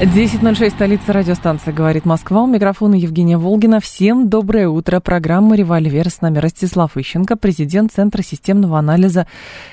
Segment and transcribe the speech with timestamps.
[0.00, 2.44] 10.06, столица радиостанции «Говорит Москва».
[2.44, 3.80] У микрофона Евгения Волгина.
[3.80, 4.98] Всем доброе утро.
[4.98, 6.08] Программа «Револьвер».
[6.08, 9.26] С нами Ростислав Ищенко, президент Центра системного анализа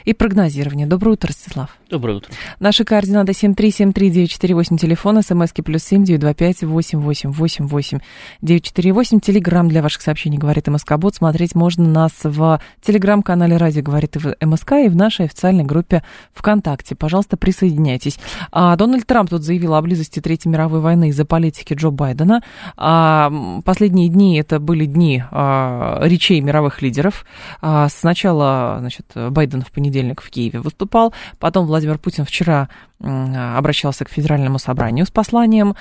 [0.03, 0.85] и прогнозирования.
[0.85, 1.77] Доброе утро, Ростислав.
[1.89, 2.33] Доброе утро.
[2.59, 7.99] Наши координаты 7373948, телефон, смски плюс семь девять два пять восемь восемь восемь восемь
[8.41, 9.21] девять четыре восемь.
[9.21, 11.15] Телеграмм для ваших сообщений «Говорит МСК Бот».
[11.15, 16.03] Смотреть можно нас в телеграм-канале «Радио говорит МСК» и в нашей официальной группе
[16.33, 16.95] ВКонтакте.
[16.95, 18.19] Пожалуйста, присоединяйтесь.
[18.51, 22.41] А Дональд Трамп тут заявил о близости Третьей мировой войны из-за политики Джо Байдена.
[22.75, 23.31] А
[23.63, 27.25] последние дни это были дни а, речей мировых лидеров.
[27.61, 34.09] А, сначала, значит, Байден в понедельник в Киеве выступал, потом Владимир Путин вчера обращался к
[34.09, 35.75] Федеральному собранию с посланием,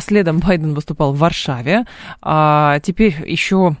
[0.00, 1.84] следом Байден выступал в Варшаве,
[2.20, 3.76] теперь еще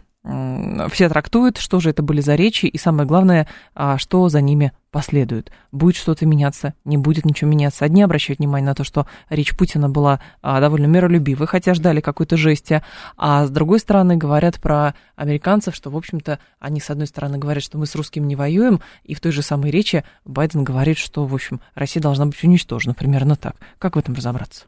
[0.90, 4.72] все трактуют, что же это были за речи, и самое главное, а, что за ними
[4.90, 5.52] последует.
[5.70, 7.84] Будет что-то меняться, не будет ничего меняться.
[7.84, 12.36] Одни обращают внимание на то, что речь Путина была а, довольно миролюбивой, хотя ждали какой-то
[12.36, 12.82] жести,
[13.16, 17.62] а с другой стороны говорят про американцев, что, в общем-то, они, с одной стороны, говорят,
[17.62, 21.24] что мы с русским не воюем, и в той же самой речи Байден говорит, что,
[21.24, 23.54] в общем, Россия должна быть уничтожена, примерно так.
[23.78, 24.64] Как в этом разобраться?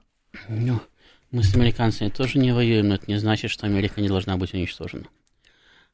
[0.48, 0.80] Ну,
[1.32, 4.54] мы с американцами тоже не воюем, но это не значит, что Америка не должна быть
[4.54, 5.06] уничтожена.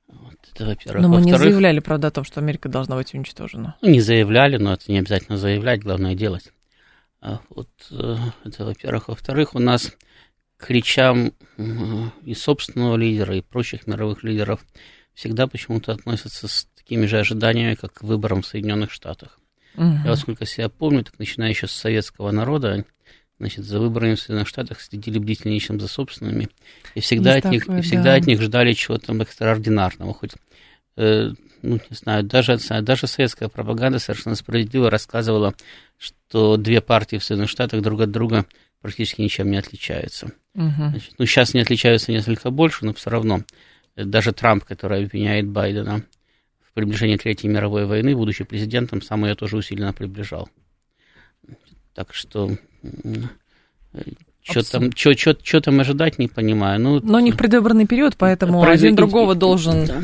[0.08, 1.02] Вот, это, во-первых.
[1.02, 3.76] Но мы не заявляли, правда, о том, что Америка должна быть уничтожена.
[3.80, 6.52] Ну, не заявляли, но это не обязательно заявлять, главное делать.
[7.20, 9.08] А вот э, это, во-первых.
[9.08, 9.92] Во-вторых, у нас
[10.56, 11.32] к речам
[12.22, 14.64] и собственного лидера, и прочих мировых лидеров
[15.14, 19.40] всегда почему-то относятся с такими же ожиданиями, как к выборам в Соединенных Штатах.
[19.76, 20.00] Угу.
[20.04, 22.84] Я, сколько себя помню, так начиная еще с советского народа,
[23.38, 26.48] значит, за выборами в Соединенных Штатах следили бдительнее, чем за собственными,
[26.94, 28.14] и всегда, от них, и всегда да.
[28.14, 30.32] от них ждали чего-то экстраординарного, хоть,
[30.96, 31.30] э,
[31.62, 35.54] ну, не знаю, даже, даже советская пропаганда совершенно справедливо рассказывала,
[35.98, 38.46] что две партии в Соединенных Штатах друг от друга
[38.80, 40.32] практически ничем не отличаются.
[40.54, 40.88] Угу.
[40.90, 43.42] Значит, ну, сейчас не отличаются несколько больше, но все равно
[43.96, 46.04] э, даже Трамп, который обвиняет Байдена
[46.60, 50.48] в приближении Третьей мировой войны, будучи президентом, сам ее тоже усиленно приближал.
[51.94, 52.56] Так что
[54.42, 56.80] что там, что, что, что там ожидать, не понимаю.
[56.80, 58.84] Ну, Но не в предвыборный период, поэтому производ...
[58.84, 59.86] один другого должен...
[59.86, 60.02] Да.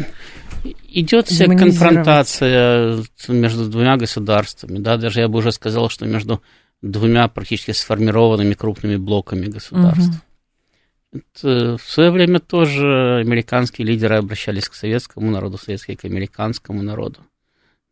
[0.88, 4.78] Идет вся конфронтация между двумя государствами.
[4.78, 6.42] Да, даже я бы уже сказал, что между
[6.82, 10.08] двумя практически сформированными крупными блоками государств.
[10.08, 11.22] Угу.
[11.34, 17.20] Это, в свое время тоже американские лидеры обращались к советскому народу, советские к американскому народу.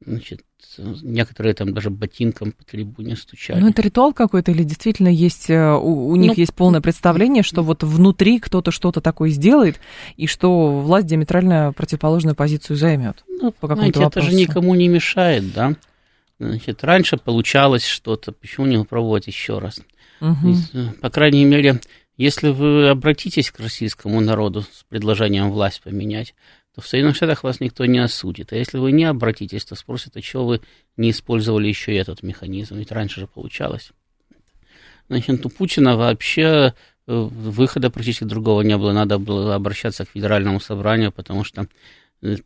[0.04, 0.42] Значит,
[1.02, 3.60] некоторые там даже ботинком по трибуне стучали.
[3.60, 7.42] Ну, это ритуал какой-то или действительно есть, э, у, у них ну, есть полное представление,
[7.42, 9.80] что вот внутри кто-то что-то такое сделает,
[10.16, 14.26] и что власть диаметрально противоположную позицию займет ну, по какому-то вопросу.
[14.26, 15.74] это же никому не мешает, да?
[16.38, 19.80] Значит, раньше получалось что-то, почему не попробовать еще раз?
[20.20, 20.54] Угу.
[21.00, 21.80] По крайней мере,
[22.16, 26.34] если вы обратитесь к российскому народу с предложением власть поменять,
[26.78, 28.52] то в Соединенных Штатах вас никто не осудит.
[28.52, 30.60] А если вы не обратитесь, то спросят, а чего вы
[30.96, 32.76] не использовали еще этот механизм?
[32.76, 33.90] Ведь раньше же получалось.
[35.08, 36.72] Значит, у Путина вообще э,
[37.06, 38.92] выхода практически другого не было.
[38.92, 41.66] Надо было обращаться к федеральному собранию, потому что
[42.22, 42.36] э,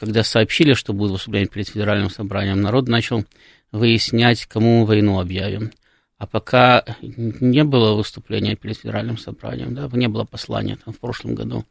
[0.00, 3.26] когда сообщили, что будет выступление перед федеральным собранием, народ начал
[3.70, 5.72] выяснять, кому мы войну объявим.
[6.16, 11.34] А пока не было выступления перед федеральным собранием, да, не было послания там, в прошлом
[11.34, 11.66] году,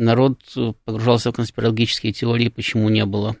[0.00, 3.36] народ э, погружался в конспирологические теории, почему не было.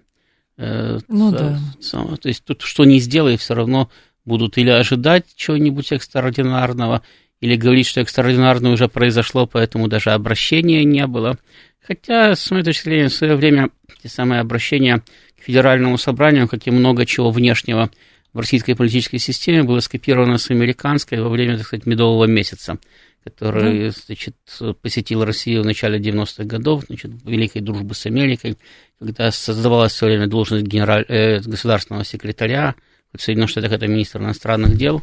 [0.56, 1.58] Э, ну, да.
[1.80, 2.16] Самого.
[2.16, 3.90] То есть тут что не сделай, все равно
[4.24, 7.02] будут или ожидать чего-нибудь экстраординарного,
[7.40, 11.38] или говорить, что экстраординарное уже произошло, поэтому даже обращения не было.
[11.80, 13.70] Хотя, с моей точки зрения, в свое время
[14.02, 15.02] те самые обращения
[15.38, 17.90] к федеральному собранию, как и много чего внешнего
[18.32, 22.78] в российской политической системе, было скопировано с американской во время, так сказать, медового месяца
[23.24, 23.96] который да.
[24.06, 24.36] значит,
[24.80, 28.56] посетил Россию в начале 90-х годов, значит, великой дружбы с Америкой,
[28.98, 31.04] когда создавалась все время должность генераль...
[31.08, 32.74] э, государственного секретаря,
[33.16, 35.02] в Соединенных Штатах это министр иностранных дел,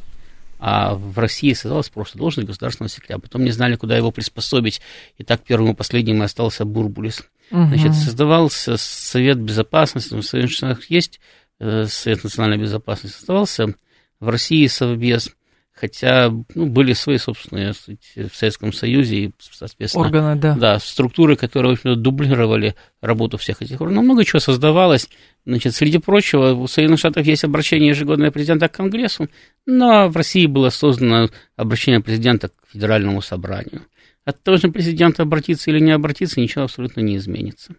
[0.60, 3.20] а в России создалась просто должность государственного секретаря.
[3.20, 4.82] Потом не знали, куда его приспособить,
[5.18, 7.24] и так первым и последним остался Бурбулис.
[7.52, 7.68] Угу.
[7.68, 11.20] Значит, создавался Совет Безопасности, в Соединенных Штатах есть
[11.60, 13.76] э, Совет национальной безопасности, создавался
[14.20, 15.32] в России Совбез,
[15.80, 20.56] хотя ну, были свои собственные в Советском Союзе и, соответственно, органы, да.
[20.56, 24.04] Да, структуры, которые, в общем дублировали работу всех этих органов.
[24.04, 25.08] много чего создавалось.
[25.46, 29.30] Значит, среди прочего, у Соединенных Штатов есть обращение ежегодное президента к Конгрессу,
[29.66, 33.84] но в России было создано обращение президента к Федеральному собранию.
[34.26, 37.76] От того же президента обратиться или не обратиться, ничего абсолютно не изменится.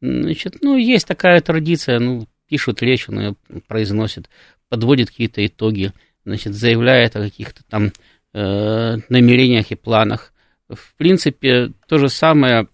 [0.00, 3.36] Значит, ну, есть такая традиция, ну, пишут речь, он ее
[3.68, 4.28] произносит,
[4.68, 5.92] подводит какие-то итоги
[6.24, 7.92] значит, заявляет о каких-то там
[8.32, 10.32] э, намерениях и планах.
[10.68, 12.68] В принципе, то же самое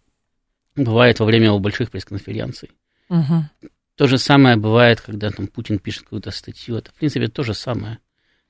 [0.77, 2.71] бывает во время его больших пресс-конференций.
[3.09, 3.71] Угу.
[3.97, 6.77] То же самое бывает, когда там Путин пишет какую-то статью.
[6.77, 7.99] Это, в принципе, то же самое.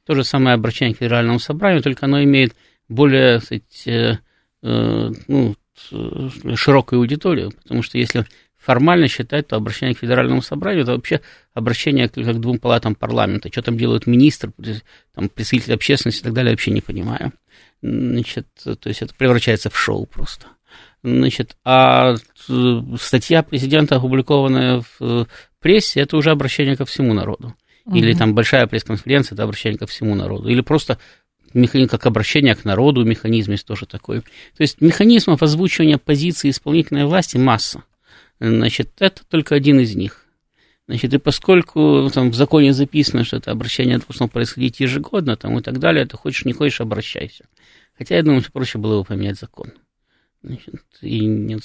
[0.04, 2.54] То же самое обращение к Федеральному собранию, только оно имеет
[2.88, 4.16] более, кстати, э,
[4.62, 5.56] э, ну,
[6.54, 8.26] широкую аудиторию, потому что если
[8.70, 11.20] формально считать, то обращение к Федеральному собранию это вообще
[11.54, 13.48] обращение к, к двум палатам парламента.
[13.50, 14.52] Что там делают министр,
[15.12, 17.32] там, представитель общественности и так далее, вообще не понимаю.
[17.82, 20.46] Значит, то есть это превращается в шоу просто.
[21.02, 22.14] Значит, а
[22.48, 25.24] э, статья президента, опубликованная в э,
[25.60, 27.56] прессе, это уже обращение ко всему народу.
[27.92, 30.48] Или там большая пресс-конференция, это обращение ко всему народу.
[30.48, 30.98] Или просто
[31.54, 34.20] механизм, как обращение к народу, механизм есть тоже такой.
[34.20, 37.82] То есть механизмов озвучивания позиции исполнительной власти масса.
[38.40, 40.26] Значит, это только один из них.
[40.88, 45.62] Значит, и поскольку там, в законе записано, что это обращение должно происходить ежегодно там, и
[45.62, 47.44] так далее, ты хочешь, не хочешь, обращайся.
[47.96, 49.72] Хотя, я думаю, что проще было бы поменять закон.
[50.42, 51.58] Значит, и не,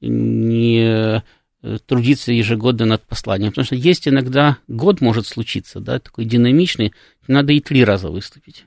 [0.00, 1.20] не
[1.62, 3.50] э, трудиться ежегодно над посланием.
[3.50, 6.94] Потому что есть иногда, год может случиться, да, такой динамичный,
[7.26, 8.66] надо и три раза выступить.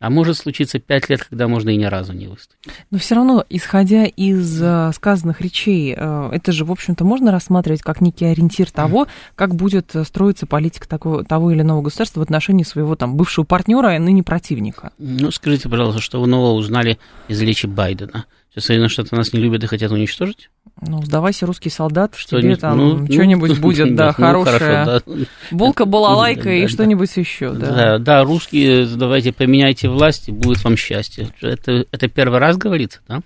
[0.00, 2.72] А может случиться пять лет, когда можно и ни разу не выступить.
[2.92, 7.82] Но все равно, исходя из э, сказанных речей, э, это же, в общем-то, можно рассматривать
[7.82, 12.22] как некий ориентир того, как будет э, строиться политика такого, того или иного государства в
[12.22, 14.92] отношении своего там бывшего партнера и ныне противника.
[14.98, 18.26] Ну, скажите, пожалуйста, что вы нового узнали из речи Байдена?
[18.50, 20.50] Что Соединенные Штаты нас не любят и хотят уничтожить?
[20.80, 24.58] Ну, сдавайся, русский солдат, что тебе там ну, что-нибудь ну, будет, да, ну, хорошее.
[24.58, 25.14] Хорошо, да.
[25.50, 27.20] Булка, балалайка да, и да, что-нибудь да.
[27.20, 27.74] еще, да.
[27.74, 27.98] да.
[27.98, 31.28] Да, русские, давайте поменяйте власть, и будет вам счастье.
[31.42, 33.20] Это, это первый раз говорится, да?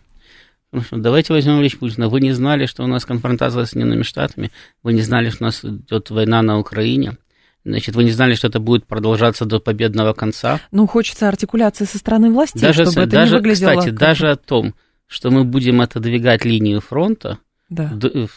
[0.70, 2.08] Потому что давайте возьмем речь Путина.
[2.08, 4.50] Вы не знали, что у нас конфронтация с Соединенными Штатами,
[4.82, 7.16] вы не знали, что у нас идет война на Украине,
[7.64, 10.60] Значит, вы не знали, что это будет продолжаться до победного конца.
[10.72, 13.70] Ну, хочется артикуляции со стороны власти, даже, чтобы это даже, не выглядело...
[13.70, 13.98] Кстати, как...
[13.98, 14.74] даже о том,
[15.12, 17.38] что мы будем отодвигать линию фронта
[17.68, 17.92] да.
[17.92, 18.28] до,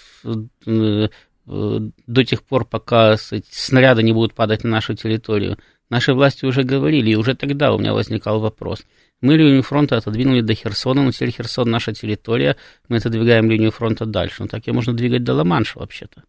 [0.66, 1.10] э,
[1.46, 5.58] до тех пор, пока снаряды не будут падать на нашу территорию.
[5.90, 8.84] Наши власти уже говорили, и уже тогда у меня возникал вопрос.
[9.22, 12.58] Мы линию фронта отодвинули до Херсона, но теперь Херсон наша территория,
[12.90, 14.38] мы отодвигаем линию фронта дальше.
[14.40, 16.24] Но так ее можно двигать до Ла-Манша вообще-то.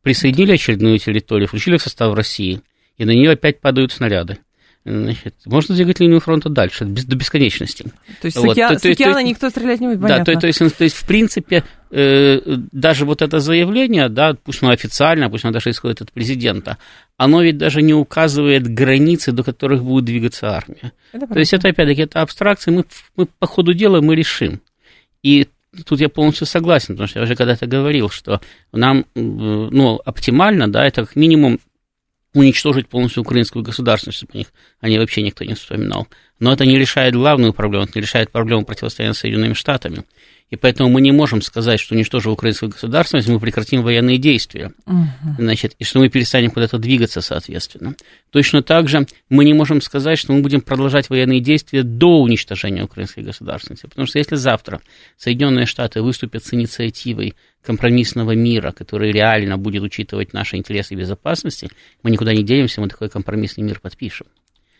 [0.00, 2.62] Присоединили очередную территорию, включили в состав России,
[2.96, 4.38] и на нее опять падают снаряды.
[4.86, 7.84] Значит, можно двигать линию фронта дальше, без, до бесконечности.
[8.20, 8.48] То есть вот.
[8.48, 10.24] с, океана, то, с океана то никто стрелять не будет, понятно.
[10.26, 12.40] Да, то, то, есть, то есть, в принципе, э,
[12.70, 16.76] даже вот это заявление, да, пусть оно официально, пусть оно даже исходит от президента,
[17.16, 20.92] оно ведь даже не указывает границы, до которых будет двигаться армия.
[21.12, 22.84] Это то есть это, опять-таки, это абстракция, мы,
[23.16, 24.60] мы по ходу дела мы решим.
[25.22, 25.48] И
[25.86, 30.86] тут я полностью согласен, потому что я уже когда-то говорил, что нам, ну, оптимально, да,
[30.86, 31.58] это как минимум
[32.34, 34.48] уничтожить полностью украинскую государственность, чтобы них
[34.80, 36.08] о ней вообще никто не вспоминал.
[36.40, 40.04] Но это не решает главную проблему, это не решает проблему противостояния с Соединенными Штатами.
[40.50, 44.72] И поэтому мы не можем сказать, что уничтожив украинскую государственность, мы прекратим военные действия.
[44.86, 45.36] Угу.
[45.38, 47.94] Значит, и что мы перестанем куда-то двигаться, соответственно.
[48.30, 52.84] Точно так же мы не можем сказать, что мы будем продолжать военные действия до уничтожения
[52.84, 53.86] украинской государственности.
[53.86, 54.80] Потому что если завтра
[55.16, 61.70] Соединенные Штаты выступят с инициативой компромиссного мира, который реально будет учитывать наши интересы и безопасности,
[62.02, 64.26] мы никуда не денемся, мы такой компромиссный мир подпишем.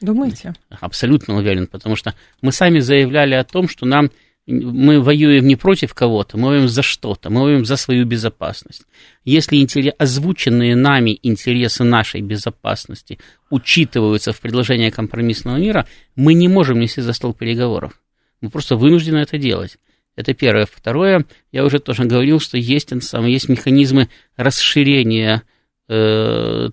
[0.00, 0.54] Думаете?
[0.68, 4.10] Абсолютно уверен, потому что мы сами заявляли о том, что нам
[4.46, 8.82] мы воюем не против кого-то, мы воюем за что-то, мы воюем за свою безопасность.
[9.24, 13.18] Если интерес, озвученные нами интересы нашей безопасности
[13.50, 17.98] учитываются в предложении компромиссного мира, мы не можем нести за стол переговоров.
[18.40, 19.78] Мы просто вынуждены это делать.
[20.16, 20.66] Это первое.
[20.70, 25.42] Второе, я уже тоже говорил, что есть, есть механизмы расширения
[25.88, 26.68] э,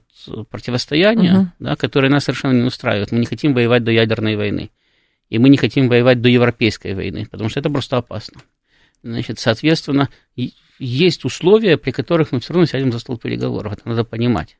[0.50, 1.48] противостояния, угу.
[1.60, 3.12] да, которые нас совершенно не устраивают.
[3.12, 4.72] Мы не хотим воевать до ядерной войны.
[5.32, 8.42] И мы не хотим воевать до европейской войны, потому что это просто опасно.
[9.02, 10.10] Значит, соответственно,
[10.78, 13.74] есть условия, при которых мы все равно сядем за стол переговоров.
[13.74, 14.58] Это надо понимать.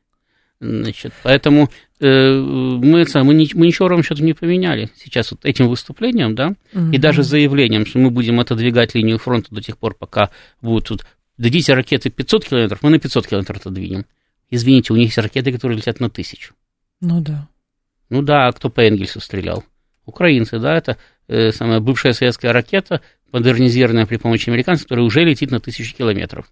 [0.60, 1.68] Значит, поэтому
[2.00, 6.90] э, мы, мы, мы ничего ровно счету не поменяли сейчас вот этим выступлением, да, угу.
[6.90, 10.30] и даже заявлением, что мы будем отодвигать линию фронта до тех пор, пока
[10.62, 14.06] будут тут дадите ракеты 500 километров, мы на 500 километров отодвинем.
[14.50, 16.54] Извините, у них есть ракеты, которые летят на тысячу.
[17.00, 17.48] Ну да.
[18.08, 19.64] Ну да, а кто по Энгельсу стрелял?
[20.06, 20.96] Украинцы, да, это
[21.28, 23.00] э, самая бывшая советская ракета,
[23.32, 26.50] модернизированная при помощи американцев, которая уже летит на тысячи километров.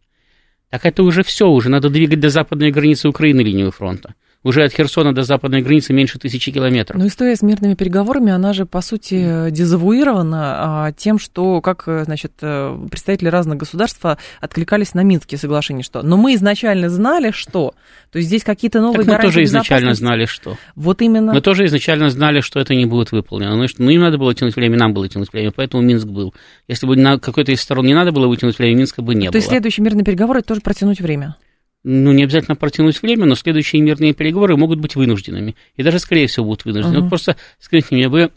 [0.71, 4.73] Так это уже все, уже надо двигать до западной границы Украины линию фронта уже от
[4.73, 6.99] Херсона до западной границы меньше тысячи километров.
[6.99, 12.33] Но история с мирными переговорами, она же, по сути, дезавуирована а, тем, что, как, значит,
[12.41, 14.01] э, представители разных государств
[14.41, 17.75] откликались на Минские соглашения, что, но мы изначально знали, что,
[18.11, 20.57] то есть здесь какие-то новые так мы тоже изначально знали, что.
[20.75, 21.35] Вот именно.
[21.35, 23.57] Мы тоже изначально знали, что это не будет выполнено.
[23.57, 26.35] Ну, ну им надо было тянуть время, нам было тянуть время, поэтому Минск был.
[26.67, 29.27] Если бы на какой-то из сторон не надо было вытянуть время, Минска бы не то
[29.27, 29.33] было.
[29.33, 31.37] То есть следующие мирные переговоры тоже протянуть время?
[31.83, 35.57] Ну, не обязательно протянуть время, но следующие мирные переговоры могут быть вынужденными.
[35.77, 36.97] И даже, скорее всего, будут вынуждены.
[36.97, 37.01] Uh-huh.
[37.03, 38.31] Вот просто скажите мне, вы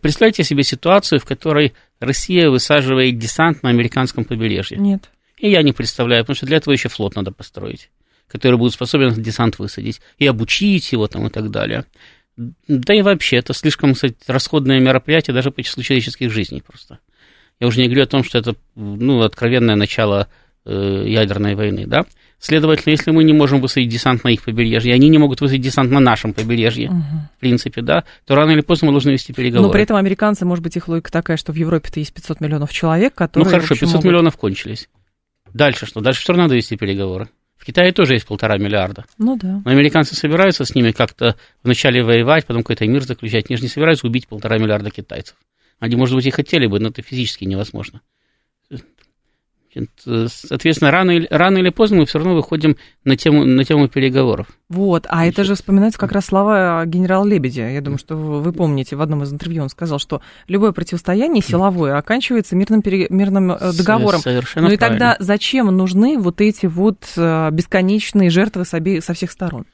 [0.00, 4.78] представляете себе ситуацию, в которой Россия высаживает десант на американском побережье?
[4.78, 5.10] Нет.
[5.38, 7.90] И я не представляю, потому что для этого еще флот надо построить,
[8.28, 11.84] который будет способен десант высадить, и обучить его там и так далее.
[12.36, 17.00] Да и вообще, это слишком, кстати, расходное мероприятие даже по числу человеческих жизней просто.
[17.58, 22.04] Я уже не говорю о том, что это, ну, откровенное начало Э, ядерной войны, да.
[22.38, 25.90] Следовательно, если мы не можем высадить десант на их побережье, они не могут высадить десант
[25.90, 26.98] на нашем побережье, угу.
[27.36, 29.68] в принципе, да, то рано или поздно мы должны вести переговоры.
[29.68, 32.72] Но при этом американцы, может быть, их логика такая, что в Европе-то есть 500 миллионов
[32.72, 33.44] человек, которые...
[33.44, 34.04] Ну хорошо, 500 могут...
[34.04, 34.88] миллионов кончились.
[35.52, 36.00] Дальше что?
[36.00, 37.28] Дальше все равно надо вести переговоры.
[37.58, 39.04] В Китае тоже есть полтора миллиарда.
[39.18, 39.60] Ну да.
[39.62, 43.50] Но американцы собираются с ними как-то вначале воевать, потом какой-то мир заключать.
[43.50, 45.36] Они же не собираются убить полтора миллиарда китайцев.
[45.78, 48.00] Они, может быть, и хотели бы, но это физически невозможно.
[50.04, 54.48] Соответственно, рано или, рано или поздно мы все равно выходим на тему, на тему переговоров.
[54.68, 57.68] Вот, а это же вспоминается как раз слова генерала Лебедя.
[57.68, 61.96] Я думаю, что вы помните, в одном из интервью он сказал, что любое противостояние силовое
[61.96, 64.20] оканчивается мирным, пере, мирным э, договором.
[64.20, 69.14] Совершенно ну и тогда зачем нужны вот эти вот э, бесконечные жертвы с обе, со
[69.14, 69.66] всех сторон?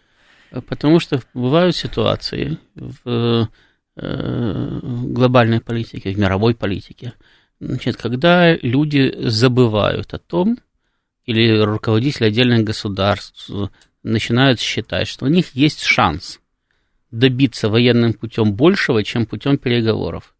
[0.69, 3.49] Потому что бывают ситуации в
[3.97, 7.15] э, глобальной политике, в мировой политике,
[7.61, 10.59] Значит, когда люди забывают о том,
[11.25, 13.51] или руководители отдельных государств
[14.03, 16.41] начинают считать, что у них есть шанс
[17.11, 20.35] добиться военным путем большего, чем путем переговоров.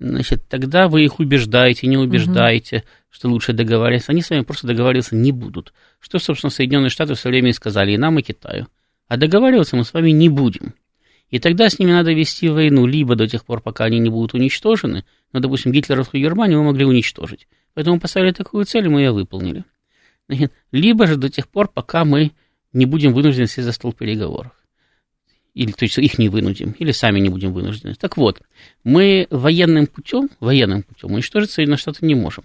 [0.00, 2.84] Значит, тогда вы их убеждаете, не убеждаете, угу.
[3.10, 4.12] что лучше договариваться.
[4.12, 5.72] Они с вами просто договариваться не будут.
[6.00, 8.66] Что, собственно, Соединенные Штаты все время и сказали и нам, и Китаю.
[9.06, 10.74] А договариваться мы с вами не будем.
[11.30, 14.34] И тогда с ними надо вести войну либо до тех пор, пока они не будут
[14.34, 17.48] уничтожены, ну, допустим, гитлеровскую Германию мы могли уничтожить.
[17.74, 19.64] Поэтому поставили такую цель, и мы ее выполнили.
[20.70, 22.32] Либо же до тех пор, пока мы
[22.72, 24.52] не будем вынуждены сесть за стол переговоров.
[25.54, 27.94] Или, то есть, их не вынудим, или сами не будем вынуждены.
[27.94, 28.40] Так вот,
[28.82, 32.44] мы военным путем, военным путем уничтожить Соединенные Штаты не можем.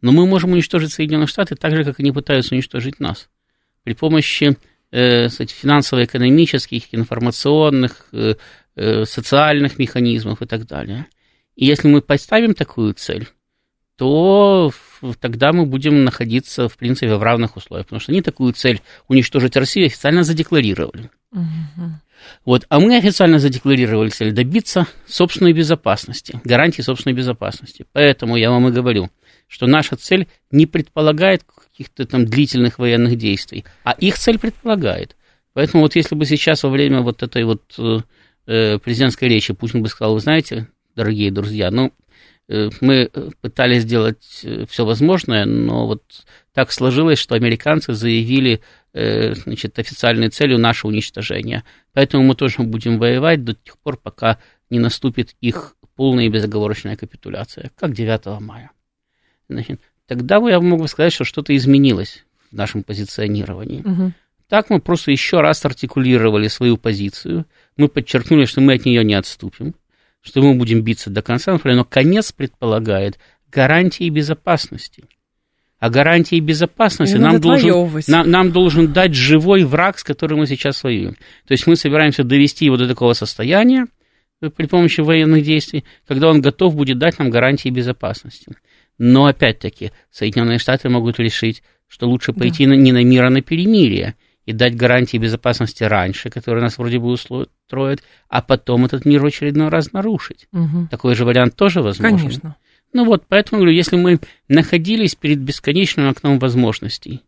[0.00, 3.28] Но мы можем уничтожить Соединенные Штаты так же, как они пытаются уничтожить нас.
[3.82, 4.56] При помощи
[4.94, 8.34] э, финансово-экономических, информационных, э,
[8.76, 11.06] э, социальных механизмов и так далее.
[11.56, 13.28] И если мы поставим такую цель,
[13.96, 14.72] то
[15.20, 19.56] тогда мы будем находиться, в принципе, в равных условиях, потому что они такую цель уничтожить
[19.56, 21.10] Россию официально задекларировали.
[21.32, 21.90] Угу.
[22.44, 27.84] Вот, а мы официально задекларировали цель добиться собственной безопасности, гарантии собственной безопасности.
[27.92, 29.10] Поэтому я вам и говорю,
[29.48, 35.16] что наша цель не предполагает каких-то там длительных военных действий, а их цель предполагает.
[35.52, 37.98] Поэтому вот если бы сейчас во время вот этой вот э,
[38.46, 41.70] э президентской речи Путин бы сказал, вы знаете, дорогие друзья.
[41.70, 41.92] Ну,
[42.48, 43.10] э, мы
[43.40, 46.02] пытались сделать э, все возможное, но вот
[46.52, 48.60] так сложилось, что американцы заявили
[48.92, 51.64] э, значит, официальной целью наше уничтожение.
[51.92, 54.38] Поэтому мы тоже будем воевать до тех пор, пока
[54.70, 58.70] не наступит их полная и безоговорочная капитуляция, как 9 мая.
[59.48, 63.80] Значит, тогда я могу сказать, что что-то изменилось в нашем позиционировании.
[63.80, 64.12] Угу.
[64.48, 67.46] Так мы просто еще раз артикулировали свою позицию,
[67.76, 69.74] мы подчеркнули, что мы от нее не отступим
[70.24, 73.18] что мы будем биться до конца, но конец предполагает
[73.52, 75.04] гарантии безопасности.
[75.78, 80.82] А гарантии безопасности нам должен, нам, нам должен дать живой враг, с которым мы сейчас
[80.82, 81.14] воюем.
[81.46, 83.86] То есть мы собираемся довести его до такого состояния
[84.40, 88.46] э, при помощи военных действий, когда он готов будет дать нам гарантии безопасности.
[88.98, 92.70] Но опять-таки Соединенные Штаты могут решить, что лучше пойти да.
[92.70, 94.14] на, не на мир, а на перемирие
[94.46, 99.26] и дать гарантии безопасности раньше, которые нас вроде бы устроят, а потом этот мир в
[99.26, 100.48] очередной раз нарушить.
[100.52, 100.88] Угу.
[100.90, 102.18] Такой же вариант тоже возможен.
[102.18, 102.56] Конечно.
[102.92, 107.22] Ну вот, поэтому говорю, если мы находились перед бесконечным окном возможностей,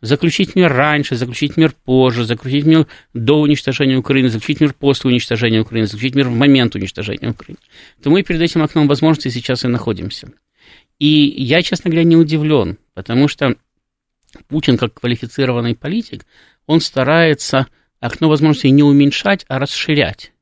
[0.00, 5.60] заключить мир раньше, заключить мир позже, заключить мир до уничтожения Украины, заключить мир после уничтожения
[5.60, 7.58] Украины, заключить мир в момент уничтожения Украины,
[8.02, 10.28] то мы перед этим окном возможностей сейчас и находимся.
[10.98, 13.56] И я, честно говоря, не удивлен, потому что
[14.48, 16.26] Путин, как квалифицированный политик,
[16.66, 17.66] он старается
[18.00, 20.32] окно возможностей не уменьшать, а расширять.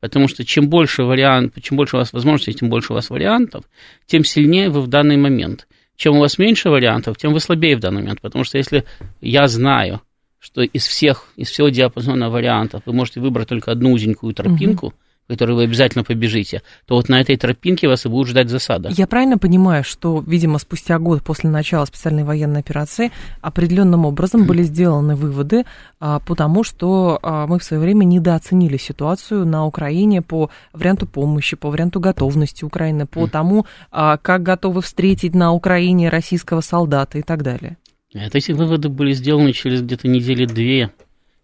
[0.00, 3.64] Потому что чем больше вариант, чем больше у вас возможностей, тем больше у вас вариантов,
[4.06, 5.66] тем сильнее вы в данный момент.
[5.96, 8.20] Чем у вас меньше вариантов, тем вы слабее в данный момент.
[8.20, 8.84] Потому что если
[9.20, 10.02] я знаю,
[10.38, 14.94] что из всех, из всего диапазона вариантов вы можете выбрать только одну узенькую тропинку, угу
[15.28, 18.90] которой вы обязательно побежите, то вот на этой тропинке вас и будет ждать засада.
[18.90, 24.62] Я правильно понимаю, что, видимо, спустя год после начала специальной военной операции определенным образом были
[24.62, 25.64] сделаны выводы,
[26.00, 31.56] а, потому что а, мы в свое время недооценили ситуацию на Украине по варианту помощи,
[31.56, 37.22] по варианту готовности Украины, по тому, а, как готовы встретить на Украине российского солдата и
[37.22, 37.78] так далее.
[38.12, 40.90] Это эти выводы были сделаны через где-то недели две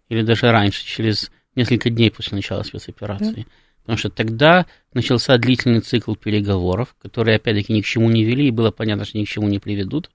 [0.07, 3.45] или даже раньше, через несколько дней после начала спецоперации.
[3.47, 3.60] Да.
[3.81, 8.51] Потому что тогда начался длительный цикл переговоров, которые, опять-таки, ни к чему не вели, и
[8.51, 10.11] было понятно, что ни к чему не приведут,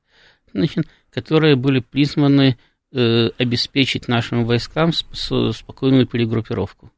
[0.52, 2.58] значит, которые были призваны
[2.92, 6.90] э, обеспечить нашим войскам спокойную перегруппировку.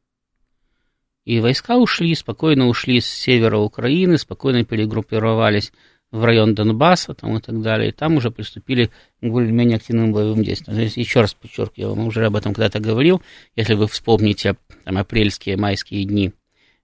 [1.25, 5.71] И войска ушли, спокойно ушли с севера Украины, спокойно перегруппировались
[6.11, 8.87] в район Донбасса там, и так далее, и там уже приступили
[9.21, 10.75] к более-менее активным боевым действиям.
[10.75, 13.21] Здесь еще раз подчеркиваю, я вам уже об этом когда-то говорил,
[13.55, 16.33] если вы вспомните там, апрельские, майские дни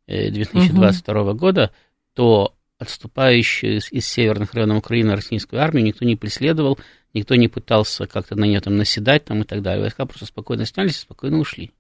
[0.08, 1.34] 2022 угу.
[1.34, 1.72] года,
[2.14, 6.78] то отступающую из, из северных районов Украины российскую армию никто не преследовал,
[7.14, 9.82] никто не пытался как-то на нее там наседать там, и так далее.
[9.82, 11.72] Войска просто спокойно снялись и спокойно ушли.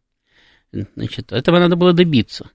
[0.72, 2.50] Значит, этого надо было добиться.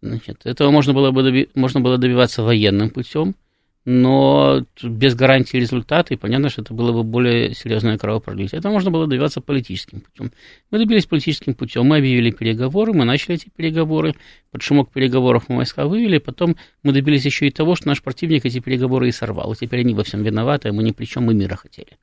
[0.00, 3.34] Значит, этого можно было, бы доби- можно было добиваться военным путем,
[3.84, 8.58] но без гарантии результата, и понятно, что это было бы более серьезное кровопролитие.
[8.58, 10.32] Это можно было добиваться политическим путем.
[10.70, 14.14] Мы добились политическим путем, мы объявили переговоры, мы начали эти переговоры,
[14.50, 18.46] под шумок переговоров мы войска вывели, потом мы добились еще и того, что наш противник
[18.46, 19.52] эти переговоры и сорвал.
[19.52, 21.98] И теперь они во всем виноваты, а мы ни при чем, мы мира хотели.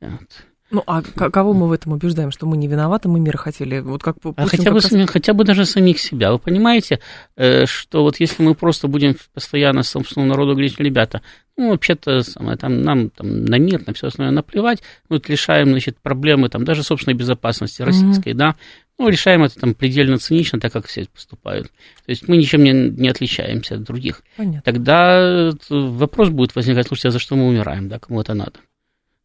[0.00, 0.46] Вот.
[0.72, 3.80] Ну, а кого мы в этом убеждаем, что мы не виноваты, мы мира хотели?
[3.80, 4.90] Вот как а хотя, бы, раз...
[5.10, 6.32] хотя бы даже самих себя.
[6.32, 7.00] Вы понимаете,
[7.36, 11.20] э, что вот если мы просто будем постоянно собственному народу говорить, ребята,
[11.58, 12.22] ну, вообще-то
[12.56, 16.64] там, нам там, на мир, на все остальное наплевать, мы вот решаем, значит, проблемы там,
[16.64, 18.36] даже собственной безопасности российской, mm-hmm.
[18.36, 18.56] да,
[18.98, 21.66] ну, решаем это там предельно цинично, так как все поступают.
[21.66, 24.22] То есть мы ничем не, не отличаемся от других.
[24.38, 24.62] Понятно.
[24.64, 28.60] Тогда э, вопрос будет возникать, слушайте, а за что мы умираем, да, кому это надо?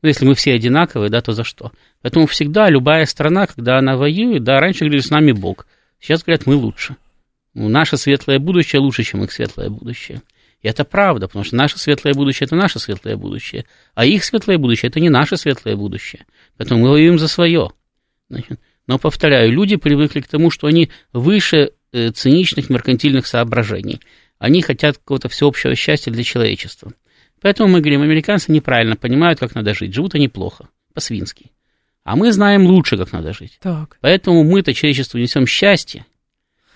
[0.01, 1.71] Ну, если мы все одинаковые, да, то за что?
[2.01, 5.65] Поэтому всегда любая страна, когда она воюет, да, раньше говорили, с нами Бог.
[5.99, 6.95] Сейчас говорят, мы лучше.
[7.53, 10.21] Ну, наше светлое будущее лучше, чем их светлое будущее.
[10.61, 14.57] И это правда, потому что наше светлое будущее– это наше светлое будущее, а их светлое
[14.57, 16.25] будущее– это не наше светлое будущее.
[16.57, 17.71] Поэтому мы воюем за свое.
[18.29, 24.01] Значит, но, повторяю, люди привыкли к тому, что они выше э, циничных меркантильных соображений.
[24.39, 26.93] Они хотят какого-то всеобщего счастья для человечества.
[27.41, 29.93] Поэтому мы говорим, американцы неправильно понимают, как надо жить.
[29.93, 31.51] Живут они плохо, по-свински.
[32.03, 33.59] А мы знаем лучше, как надо жить.
[33.61, 33.97] Так.
[34.01, 36.05] Поэтому мы-то человечеству несем счастье,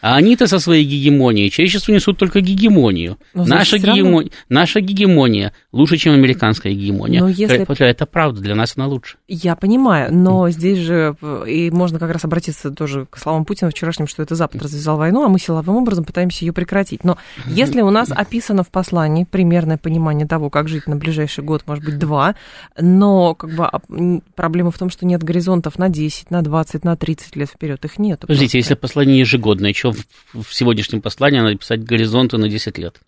[0.01, 3.17] а они-то со своей гегемонией человечеству несут только гегемонию.
[3.33, 4.23] Но, наша, гегемо...
[4.49, 7.21] наша гегемония лучше, чем американская гегемония.
[7.21, 7.61] Но если...
[7.81, 9.17] Это правда, для нас она лучше.
[9.27, 10.51] Я понимаю, но mm.
[10.51, 11.15] здесь же
[11.47, 15.23] и можно как раз обратиться тоже к словам Путина вчерашним, что это Запад развязал войну,
[15.23, 17.03] а мы силовым образом пытаемся ее прекратить.
[17.03, 21.63] Но если у нас описано в послании примерное понимание того, как жить на ближайший год,
[21.65, 22.35] может быть, два,
[22.79, 27.35] но как бы проблема в том, что нет горизонтов на 10, на 20, на 30
[27.35, 28.21] лет вперед, их нет.
[28.21, 33.01] Подождите, если послание ежегодное, что в, сегодняшнем послании надо писать горизонты на 10 лет.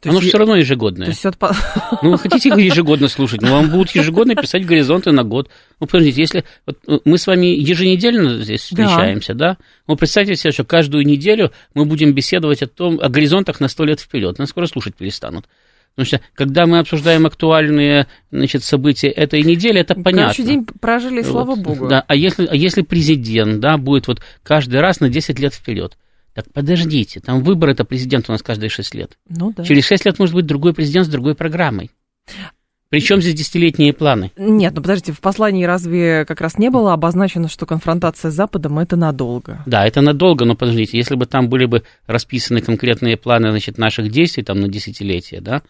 [0.00, 1.06] То Оно же все равно ежегодное.
[1.06, 1.36] То есть от...
[2.02, 5.48] Ну, вы хотите ежегодно слушать, но вам будут ежегодно писать горизонты на год.
[5.80, 9.52] Ну, подождите, если вот э, мы с вами еженедельно здесь встречаемся, да?
[9.52, 9.58] да?
[9.86, 13.84] Ну, представьте себе, что каждую неделю мы будем беседовать о том, о горизонтах на сто
[13.84, 14.38] лет вперед.
[14.38, 15.46] Нас скоро слушать перестанут.
[15.96, 20.34] Потому что, когда мы обсуждаем актуальные значит, события этой недели, это понятно.
[20.34, 21.30] Короче, день прожили, вот.
[21.30, 21.88] слава богу.
[21.88, 25.96] Да, а если, а если президент да, будет вот каждый раз на 10 лет вперед?
[26.34, 29.16] Так подождите, там выбор это президент у нас каждые 6 лет.
[29.30, 29.64] Ну, да.
[29.64, 31.90] Через 6 лет может быть другой президент с другой программой.
[32.90, 34.32] Причем здесь десятилетние планы?
[34.36, 38.78] Нет, ну подождите, в послании разве как раз не было обозначено, что конфронтация с Западом
[38.78, 39.62] это надолго?
[39.64, 44.10] Да, это надолго, но подождите, если бы там были бы расписаны конкретные планы значит, наших
[44.10, 45.62] действий там, на десятилетия, да,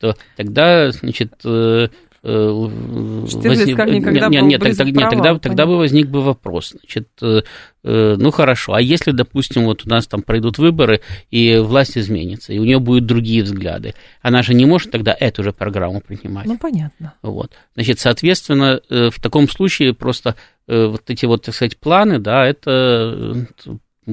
[0.00, 1.88] то тогда, значит, э,
[2.22, 3.76] э, возник...
[3.76, 6.70] как никогда нет, нет, нет, тогда, нет, тогда, тогда бы возник бы вопрос.
[6.70, 7.42] Значит, э,
[7.82, 12.58] ну хорошо, а если, допустим, вот у нас там пройдут выборы, и власть изменится, и
[12.58, 16.46] у нее будут другие взгляды, она же не может тогда эту же программу принимать.
[16.46, 17.12] Ну, понятно.
[17.20, 17.52] Вот.
[17.74, 20.34] Значит, соответственно, в таком случае просто
[20.66, 23.46] вот эти вот, так сказать, планы, да, это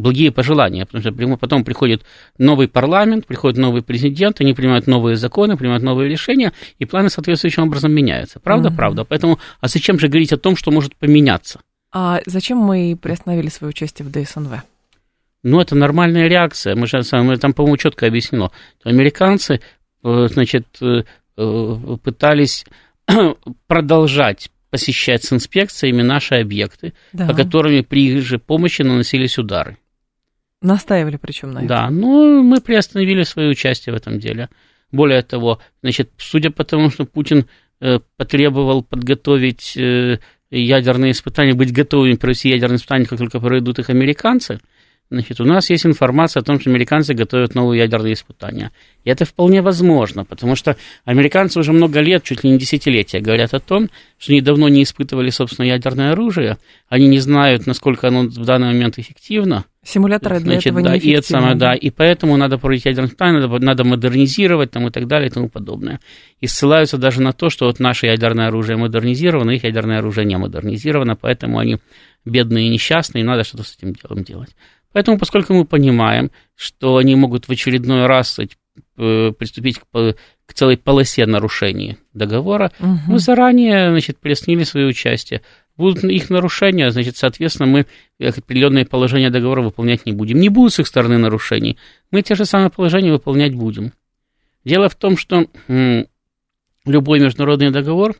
[0.01, 2.03] благие пожелания, потому что потом приходит
[2.37, 7.63] новый парламент, приходит новый президент, они принимают новые законы, принимают новые решения, и планы соответствующим
[7.63, 8.39] образом меняются.
[8.39, 8.75] Правда, mm-hmm.
[8.75, 9.03] правда.
[9.03, 11.59] Поэтому, а зачем же говорить о том, что может поменяться?
[11.91, 14.63] А зачем мы приостановили свое участие в ДСНВ?
[15.43, 16.75] Ну, это нормальная реакция.
[16.75, 18.51] Мы же мы, там, по-моему, четко объяснено.
[18.83, 19.61] Американцы,
[20.03, 21.03] э, значит, э,
[22.03, 22.65] пытались
[23.67, 27.27] продолжать посещать с инспекциями наши объекты, да.
[27.27, 29.77] по которым при их же помощи наносились удары.
[30.61, 31.67] Настаивали причем на этом.
[31.67, 34.49] Да, ну мы приостановили свое участие в этом деле.
[34.91, 37.47] Более того, значит, судя по тому, что Путин
[37.79, 43.89] э, потребовал подготовить э, ядерные испытания, быть готовыми провести ядерные испытания, как только пройдут их
[43.89, 44.59] американцы,
[45.09, 48.71] Значит, у нас есть информация о том, что американцы готовят новые ядерные испытания.
[49.05, 53.53] И это вполне возможно, потому что американцы уже много лет, чуть ли не десятилетия, говорят
[53.53, 56.57] о том, что они давно не испытывали, собственно, ядерное оружие.
[56.89, 59.63] Они не знают, насколько оно в данный момент эффективно.
[59.81, 63.39] Симуляторы для Значит, этого да, и это самое, да, и поэтому надо проводить ядерные испытания,
[63.39, 66.01] надо, надо модернизировать там, и так далее и тому подобное.
[66.41, 70.37] И ссылаются даже на то, что вот наше ядерное оружие модернизировано, их ядерное оружие не
[70.37, 71.77] модернизировано, поэтому они
[72.25, 74.49] бедные и несчастные, и надо что-то с этим делом делать.
[74.97, 80.15] Поэтому, поскольку мы понимаем, что они могут в очередной раз э, приступить к,
[80.47, 82.97] к целой полосе нарушений договора, угу.
[83.05, 85.43] мы заранее значит, приостановили свое участие.
[85.75, 87.85] Будут их нарушения, значит, соответственно, мы
[88.19, 90.39] определенные положения договора выполнять не будем.
[90.39, 91.77] Не будет с их стороны нарушений.
[92.09, 93.93] Мы те же самые положения выполнять будем.
[94.65, 95.45] Дело в том, что
[96.87, 98.15] любой международный договор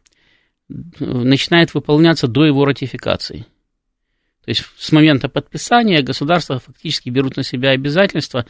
[0.70, 3.48] э, начинает выполняться до его ратификации.
[4.48, 8.46] То есть с момента подписания государства фактически берут на себя обязательство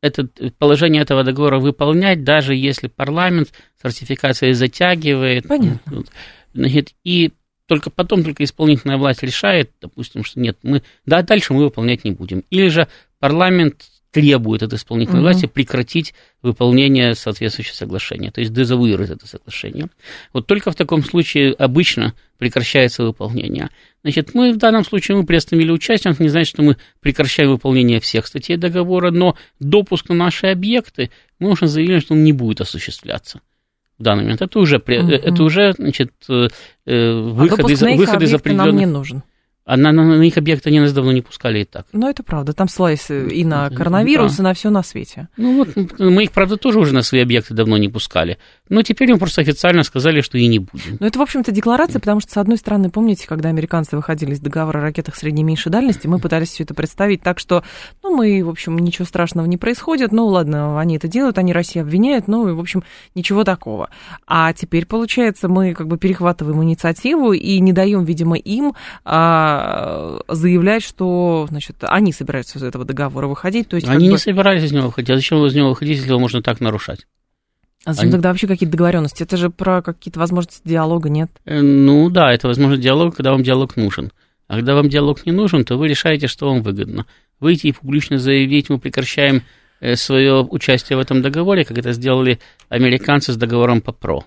[0.00, 0.26] это,
[0.56, 5.46] положение этого договора выполнять, даже если парламент с ратификацией затягивает.
[5.46, 6.04] Понятно.
[6.54, 7.32] Значит, и
[7.66, 12.12] только потом только исполнительная власть решает, допустим, что нет, мы, да, дальше мы выполнять не
[12.12, 12.42] будем.
[12.48, 15.28] Или же парламент требует от исполнительной угу.
[15.28, 19.88] власти прекратить выполнение соответствующего соглашения, то есть дезавуировать это соглашение.
[20.32, 23.70] Вот только в таком случае обычно прекращается выполнение.
[24.04, 27.98] Значит, мы в данном случае мы приостановили участие, это не значит, что мы прекращаем выполнение
[27.98, 32.60] всех статей договора, но допуск на наши объекты мы уже заявили, что он не будет
[32.60, 33.40] осуществляться
[33.98, 34.42] в данный момент.
[34.42, 34.92] Это уже, угу.
[34.92, 36.46] это уже значит, э,
[36.86, 38.66] э, выход, а из, выход из определенных...
[38.66, 39.24] нам не нужен.
[39.66, 41.86] А на, на, на их объекты они нас давно не пускали и так.
[41.92, 42.52] Ну, это правда.
[42.52, 44.42] Там ссылались и на коронавирус, да.
[44.42, 45.28] и на все на свете.
[45.38, 48.38] Ну, вот мы их, правда, тоже уже на свои объекты давно не пускали.
[48.68, 50.98] Но теперь им просто официально сказали, что и не будем.
[51.00, 54.40] Ну, это, в общем-то, декларация, потому что, с одной стороны, помните, когда американцы выходили из
[54.40, 57.64] договора о ракетах средней и меньшей дальности, мы пытались все это представить так, что,
[58.02, 61.84] ну, мы, в общем, ничего страшного не происходит, ну, ладно, они это делают, они Россию
[61.84, 63.88] обвиняют, ну, и, в общем, ничего такого.
[64.26, 68.74] А теперь, получается, мы как бы перехватываем инициативу и не даем, видимо, им
[69.04, 69.53] а,
[70.28, 73.68] заявлять, что, значит, они собираются из этого договора выходить.
[73.68, 74.12] То есть, они бы...
[74.12, 75.10] не собирались из него выходить.
[75.10, 77.06] А зачем из него выходить, если его можно так нарушать?
[77.84, 78.12] А зачем они...
[78.12, 79.22] тогда вообще какие-то договоренности?
[79.22, 81.30] Это же про какие-то возможности диалога, нет?
[81.44, 84.12] Э, ну да, это возможность диалога, когда вам диалог нужен.
[84.46, 87.06] А когда вам диалог не нужен, то вы решаете, что вам выгодно.
[87.40, 89.42] Выйти и публично заявить, мы прекращаем
[89.80, 92.38] э, свое участие в этом договоре, как это сделали
[92.68, 94.24] американцы с договором по ПРО.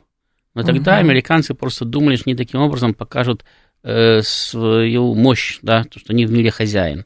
[0.54, 1.02] Но тогда угу.
[1.02, 3.46] американцы просто думали, что они таким образом покажут
[3.84, 7.06] э, свою мощь, да, то, что они в мире хозяин.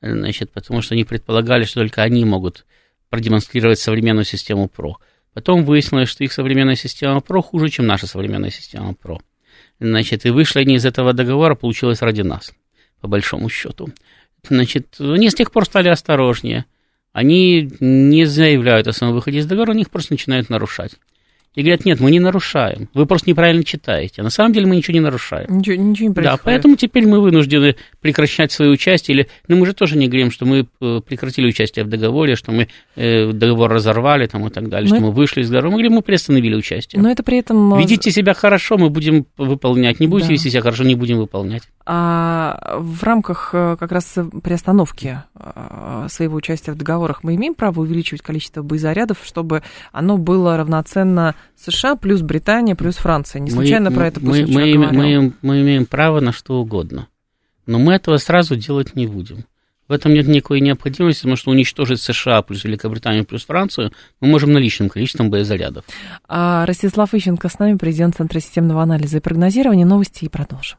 [0.00, 2.64] Значит, потому что они предполагали, что только они могут
[3.10, 4.98] продемонстрировать современную систему ПРО.
[5.34, 9.20] Потом выяснилось, что их современная система ПРО хуже, чем наша современная система ПРО.
[9.78, 12.52] Значит, и вышли они из этого договора, получилось ради нас,
[13.00, 13.90] по большому счету.
[14.48, 16.64] Значит, они с тех пор стали осторожнее.
[17.12, 20.96] Они не заявляют о своем выходе из договора, они их просто начинают нарушать.
[21.56, 24.20] И говорят, нет, мы не нарушаем, вы просто неправильно читаете.
[24.20, 25.58] А на самом деле мы ничего не нарушаем.
[25.58, 26.38] Ничего, ничего не происходит.
[26.38, 29.16] Да, поэтому теперь мы вынуждены прекращать свое участие.
[29.16, 32.52] Или, ну, мы же тоже не говорим, что мы э, прекратили участие в договоре, что
[32.52, 35.70] мы э, договор разорвали там, и так далее, Но что мы вышли из договора.
[35.70, 37.02] Мы говорим, мы приостановили участие.
[37.02, 37.74] Но это при этом...
[37.74, 39.98] Э, Ведите себя хорошо, мы будем выполнять.
[39.98, 40.34] Не будете да.
[40.34, 41.64] вести себя хорошо, не будем выполнять.
[41.92, 45.24] А в рамках э, как раз приостановки
[46.08, 51.96] своего участия в договорах мы имеем право увеличивать количество боезарядов, чтобы оно было равноценно США
[51.96, 53.40] плюс Британия плюс Франция.
[53.40, 57.08] Не случайно мы, про это мы, мы, мы, мы, мы имеем право на что угодно.
[57.66, 59.44] Но мы этого сразу делать не будем.
[59.88, 64.52] В этом нет никакой необходимости, потому что уничтожить США плюс Великобританию плюс Францию мы можем
[64.52, 65.84] наличным количеством боезарядов.
[66.28, 69.84] А Ростислав Ищенко с нами, президент Центра системного анализа и прогнозирования.
[69.84, 70.78] Новости и продолжим.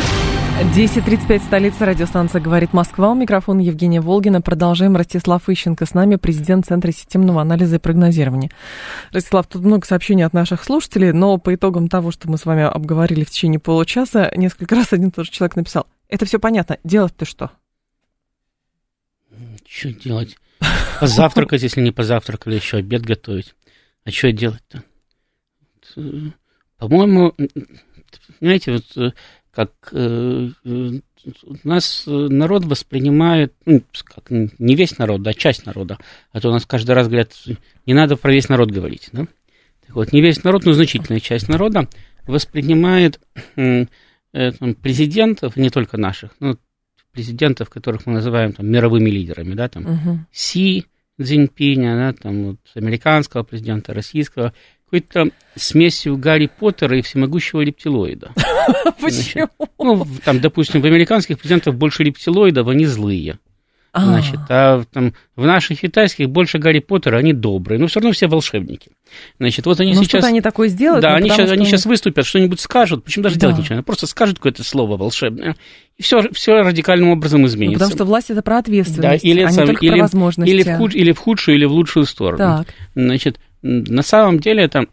[0.61, 3.09] 10.35, столица, радиостанция «Говорит Москва».
[3.11, 4.41] У микрофона Евгения Волгина.
[4.41, 4.95] Продолжаем.
[4.95, 8.51] Ростислав Ищенко с нами, президент Центра системного анализа и прогнозирования.
[9.11, 12.61] Ростислав, тут много сообщений от наших слушателей, но по итогам того, что мы с вами
[12.61, 16.77] обговорили в течение получаса, несколько раз один и тот же человек написал, это все понятно,
[16.83, 17.49] делать-то что?
[19.67, 20.37] Что делать?
[20.99, 23.55] Позавтракать, если не позавтракали, еще обед готовить.
[24.05, 24.83] А что делать-то?
[26.77, 27.33] По-моему,
[28.39, 29.15] знаете, вот
[29.53, 35.97] как э, у нас народ воспринимает, ну, как, не весь народ, да, часть народа,
[36.31, 37.33] а то у нас каждый раз говорят,
[37.85, 39.27] не надо про весь народ говорить, да?
[39.85, 41.87] Так вот, не весь народ, но значительная часть народа
[42.25, 43.19] воспринимает
[43.57, 43.85] э,
[44.81, 46.57] президентов, не только наших, но
[47.11, 50.17] президентов, которых мы называем там, мировыми лидерами, да, там, uh-huh.
[50.31, 50.85] Си
[51.21, 54.53] Цзиньпиня, да, там, вот, американского президента, российского,
[54.91, 58.31] какой-то смесью Гарри Поттера и всемогущего рептилоида.
[59.01, 59.49] Почему?
[59.79, 63.39] Ну, там, допустим, в американских президентах больше рептилоидов, они злые.
[63.93, 64.05] А.
[64.05, 68.27] Значит, а там в наших китайских больше Гарри Поттера, они добрые, но все равно все
[68.27, 68.91] волшебники.
[69.37, 70.23] Значит, вот они ну, сейчас...
[70.23, 71.01] они такое сделают.
[71.01, 73.47] Да, они сейчас, они сейчас выступят, что-нибудь скажут, почему даже да.
[73.47, 75.57] делать ничего, просто скажут какое-то слово волшебное,
[75.97, 77.79] и все, все радикальным образом изменится.
[77.79, 80.49] Ну, потому что власть это про ответственность, да, или, а не только или, про возможности.
[80.49, 82.37] Или в, худ, или в худшую, или в лучшую сторону.
[82.37, 82.67] Так.
[82.95, 84.87] Значит, на самом деле это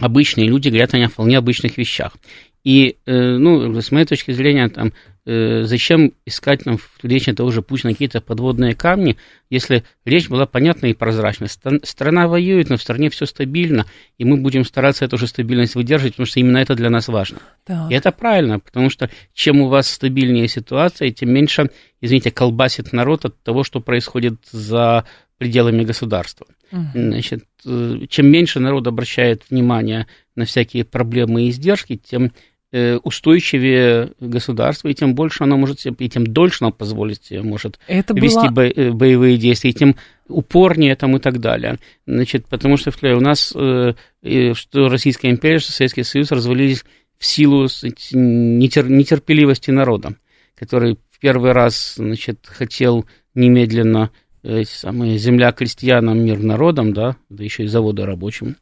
[0.00, 2.16] обычные люди говорят о вполне обычных вещах.
[2.64, 4.92] И, э, ну, с моей точки зрения, там,
[5.28, 9.18] э, зачем искать нам в речи того же Путина какие-то подводные камни,
[9.50, 11.46] если речь была понятна и прозрачна.
[11.82, 13.84] Страна воюет, но в стране все стабильно,
[14.16, 17.38] и мы будем стараться эту же стабильность выдерживать, потому что именно это для нас важно.
[17.64, 17.90] Так.
[17.90, 23.26] И это правильно, потому что чем у вас стабильнее ситуация, тем меньше, извините, колбасит народ
[23.26, 25.04] от того, что происходит за
[25.36, 26.46] пределами государства.
[26.72, 26.88] Угу.
[26.94, 32.32] Значит, э, чем меньше народ обращает внимание на всякие проблемы и издержки, тем
[32.70, 37.78] устойчивее государство, и тем больше оно может себе, и тем дольше оно позволит себе может
[37.86, 38.66] Это вести была...
[38.66, 39.96] Э, боевые действия, и тем
[40.28, 41.78] упорнее там и так далее.
[42.06, 46.84] Значит, потому что у нас, что Российская империя, что Советский Союз развалились
[47.18, 47.68] в силу
[48.12, 50.16] нетерпеливости народа,
[50.54, 54.10] который в первый раз значит, хотел немедленно
[54.42, 58.56] эти самые земля крестьянам, мир народам, да, да еще и завода рабочим,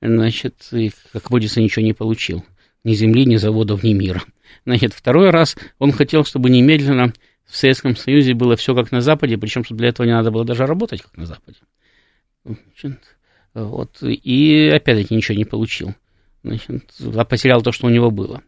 [0.00, 2.44] значит, и, как водится, ничего не получил.
[2.86, 4.22] Ни земли, ни заводов, ни мира.
[4.64, 7.12] Значит, второй раз он хотел, чтобы немедленно
[7.44, 10.44] в Советском Союзе было все как на Западе, причем, чтобы для этого не надо было
[10.44, 11.58] даже работать как на Западе.
[12.44, 13.00] Значит,
[13.54, 15.96] вот, и опять-таки ничего не получил.
[16.44, 18.42] Значит, а потерял то, что у него было.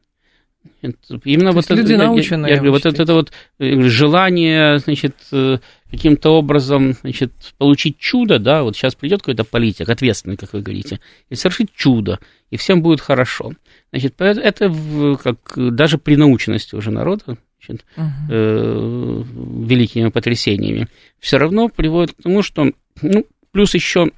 [1.24, 5.16] Именно вот люди это, наученные, я, я говорю, вот это, это вот э, желание, значит,
[5.32, 5.58] э,
[5.90, 11.00] каким-то образом, значит, получить чудо, да, вот сейчас придет какой-то политик, ответственный, как вы говорите,
[11.28, 12.20] и совершит чудо,
[12.50, 13.52] и всем будет хорошо.
[13.90, 18.06] Значит, это как даже при наученности уже народа, значит, угу.
[18.30, 19.24] э,
[19.66, 24.10] великими потрясениями, все равно приводит к тому, что, ну, плюс еще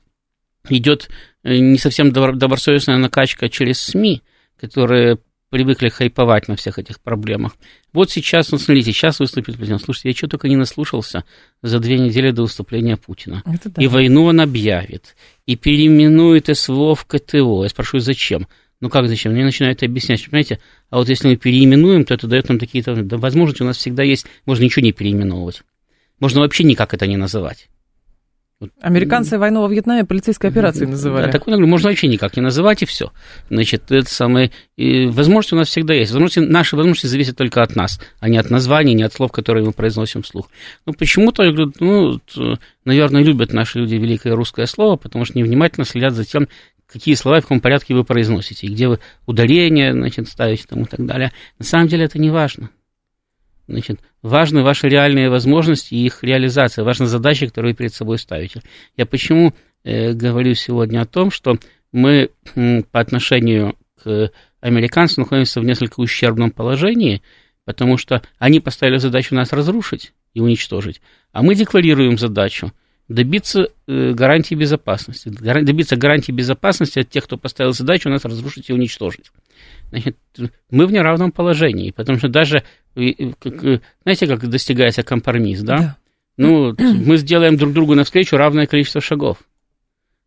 [0.69, 1.09] идет
[1.45, 4.23] э, не совсем добросовестная накачка через СМИ,
[4.59, 5.19] которые
[5.51, 7.57] привыкли хайповать на всех этих проблемах.
[7.93, 9.83] Вот сейчас, ну, смотрите, сейчас выступит президент.
[9.83, 11.25] Слушайте, я что только не наслушался
[11.61, 13.43] за две недели до выступления Путина.
[13.45, 13.83] Да.
[13.83, 17.65] И войну он объявит, и переименует СВО в КТО.
[17.65, 18.47] Я спрашиваю, зачем?
[18.81, 19.33] Ну как зачем?
[19.33, 23.19] Мне начинают объяснять, понимаете, а вот если мы переименуем, то это дает нам такие-то да,
[23.19, 25.63] возможности, у нас всегда есть, можно ничего не переименовывать.
[26.19, 27.69] Можно вообще никак это не называть.
[28.83, 31.27] Американцы войну во Вьетнаме полицейской операцией называли.
[31.27, 33.11] Да, такое можно вообще никак не называть, и все.
[33.49, 34.51] Значит, это самое...
[34.77, 36.13] И возможности у нас всегда есть.
[36.13, 39.65] Возможности, наши возможности зависят только от нас, а не от названий, не от слов, которые
[39.65, 40.51] мы произносим вслух.
[40.85, 41.43] Ну, почему-то,
[41.81, 42.21] ну,
[42.85, 46.47] наверное, любят наши люди великое русское слово, потому что невнимательно следят за тем,
[46.91, 51.05] какие слова в каком порядке вы произносите, где вы ударение, значит, ставите там и так
[51.07, 51.33] далее.
[51.59, 52.71] На самом деле это не важно.
[53.69, 58.63] Значит, важны ваши реальные возможности и их реализация, важны задачи, которые вы перед собой ставите.
[58.97, 61.57] Я почему э, говорю сегодня о том, что
[61.93, 67.23] мы э, по отношению к американцам находимся в несколько ущербном положении,
[67.65, 71.01] потому что они поставили задачу нас разрушить и уничтожить,
[71.33, 72.73] а мы декларируем задачу
[73.11, 78.73] добиться э, гарантии безопасности, добиться гарантии безопасности от тех, кто поставил задачу нас разрушить и
[78.73, 79.31] уничтожить
[79.91, 80.17] значит,
[80.71, 82.63] мы в неравном положении, потому что даже,
[82.95, 85.77] знаете, как достигается компромисс, да?
[85.77, 85.97] да.
[86.37, 89.39] Ну, мы сделаем друг другу навстречу равное количество шагов.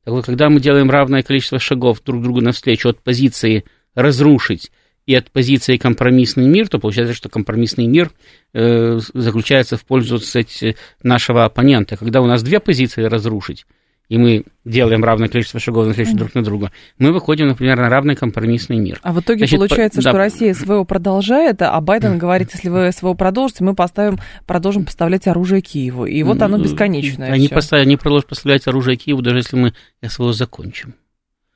[0.04, 3.64] Так вот, когда мы делаем равное количество шагов друг другу навстречу от позиции
[3.96, 4.72] разрушить
[5.06, 8.12] и от позиции компромиссный мир, то получается, что компромиссный мир
[8.54, 11.98] э, заключается в пользу кстати, нашего оппонента.
[11.98, 13.66] Когда у нас две позиции разрушить
[14.10, 18.16] и мы делаем равное количество шагов навстречу друг на друга, мы выходим, например, на равный
[18.16, 19.00] компромиссный мир.
[19.02, 20.18] А в итоге Значит, получается, по, что да.
[20.18, 25.62] Россия СВО продолжает, а Байден говорит, если вы СВО продолжите, мы поставим, продолжим поставлять оружие
[25.62, 26.06] Киеву.
[26.06, 27.32] И вот оно бесконечное.
[27.32, 29.74] Они, поставят, они продолжат поставлять оружие Киеву, даже если мы
[30.06, 30.96] СВО закончим.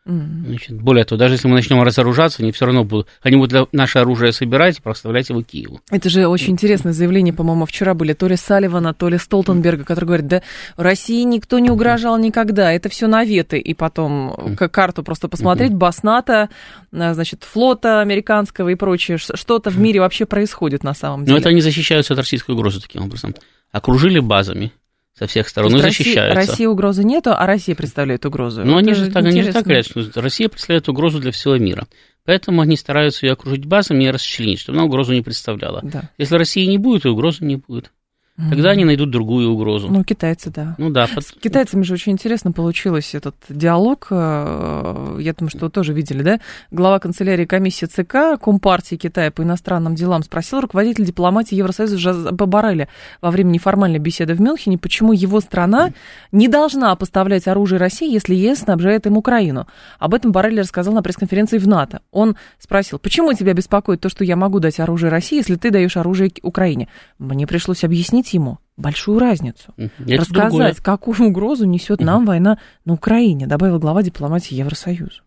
[0.08, 4.00] Значит, более того, даже если мы начнем разоружаться, они все равно будут, они будут наше
[4.00, 5.82] оружие собирать и поставлять его Киеву.
[5.92, 10.06] Это же очень интересное заявление, по-моему, вчера были то ли Салливана, то ли Столтенберга, который
[10.06, 10.42] говорит, да
[10.78, 13.60] России никто не угрожал никогда, это все наветы.
[13.60, 16.50] И потом к карту просто посмотреть, Басната,
[16.94, 21.34] а, значит, флота американского и прочее, что-то в мире вообще происходит на самом деле.
[21.34, 23.36] Но это они защищаются от российской угрозы таким образом.
[23.72, 24.72] Окружили базами,
[25.18, 26.36] со всех сторон и защищаются.
[26.36, 28.64] России, угрозы нету, а Россия представляет угрозу.
[28.64, 31.88] Ну, они же, так, они же так говорят, что Россия представляет угрозу для всего мира.
[32.26, 35.82] Поэтому они стараются ее окружить базами и расчленить, чтобы она угрозу не представляла.
[35.82, 36.10] Да.
[36.18, 37.92] Если России не будет, то угрозы не будет.
[38.38, 39.88] Тогда они найдут другую угрозу.
[39.90, 40.76] Ну, китайцы, да.
[40.78, 41.08] Ну да.
[41.08, 41.26] Под...
[41.26, 44.08] С китайцами же очень интересно получилось этот диалог.
[44.12, 46.40] Э, я думаю, что вы тоже видели, да?
[46.70, 52.90] Глава канцелярии комиссии ЦК Компартии Китая по иностранным делам спросил руководитель дипломатии Евросоюза Жозепа Барреля
[53.22, 55.90] во время неформальной беседы в Мюнхене, почему его страна
[56.32, 59.66] не должна поставлять оружие России, если ЕС снабжает им Украину.
[59.98, 62.02] Об этом Барель рассказал на пресс-конференции в НАТО.
[62.12, 65.98] Он спросил, почему тебя беспокоит то, что я могу дать оружие России, если ты даешь
[65.98, 66.88] оружие Украине?
[67.18, 69.74] Мне пришлось объяснить объяснить ему большую разницу.
[69.78, 70.74] Это рассказать, другое.
[70.76, 75.22] какую угрозу несет нам война на Украине, добавил глава дипломатии Евросоюза.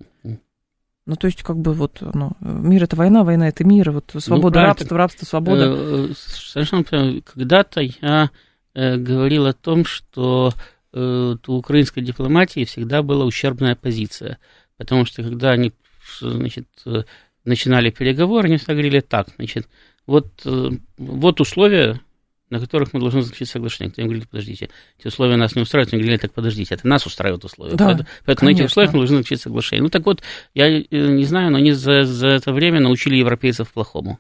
[1.07, 4.61] Ну, то есть, как бы вот, ну, мир это война, война это мир, вот свобода,
[4.61, 5.65] ну, рабство, рабство, свобода.
[5.67, 8.31] Э, совершенно Когда-то я
[8.75, 10.53] э, говорил о том, что
[10.93, 14.39] э, у украинской дипломатии всегда была ущербная позиция,
[14.77, 15.73] потому что когда они,
[16.21, 16.69] значит,
[17.45, 19.69] начинали переговоры, они говорили так, значит,
[20.07, 20.31] вот,
[20.97, 21.99] вот условия,
[22.51, 23.93] на которых мы должны заключить соглашение.
[23.93, 27.45] Кто-нибудь говорит, подождите, эти условия нас не устраивают, они говорили, так подождите, это нас устраивают
[27.45, 27.77] условия.
[27.77, 29.83] Да, поэтому поэтому на этих условиях мы должны заключить соглашение.
[29.83, 30.23] Ну так вот,
[30.55, 34.19] я э, не знаю, но они за, за это время научили европейцев плохому.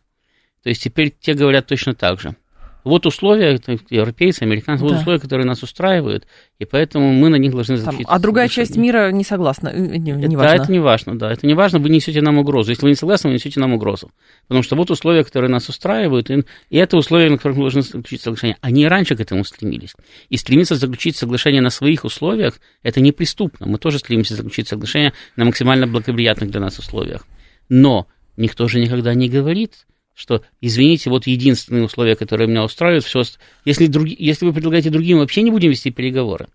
[0.62, 2.37] То есть теперь те говорят точно так же.
[2.85, 4.90] Вот условия, европейцы, американцы, да.
[4.90, 6.27] вот условия, которые нас устраивают,
[6.59, 8.07] и поэтому мы на них должны защитить.
[8.09, 10.38] А другая часть мира не согласна, э, не, не это, важно.
[10.38, 12.71] Да, это не важно, да, это не важно, вы несете нам угрозу.
[12.71, 14.11] Если вы не согласны, вы несете нам угрозу.
[14.49, 17.83] Потому что вот условия, которые нас устраивают, и, и это условия, на которых мы должны
[17.83, 18.57] заключить соглашение.
[18.61, 19.95] Они и раньше к этому стремились.
[20.29, 23.66] И стремиться заключить соглашение на своих условиях, это неприступно.
[23.66, 27.27] Мы тоже стремимся заключить соглашение на максимально благоприятных для нас условиях.
[27.69, 29.87] Но никто же никогда не говорит,
[30.20, 33.22] что, извините, вот единственные условия, которые меня устраивают, все,
[33.64, 36.48] если, други, если вы предлагаете другим, вообще не будем вести переговоры.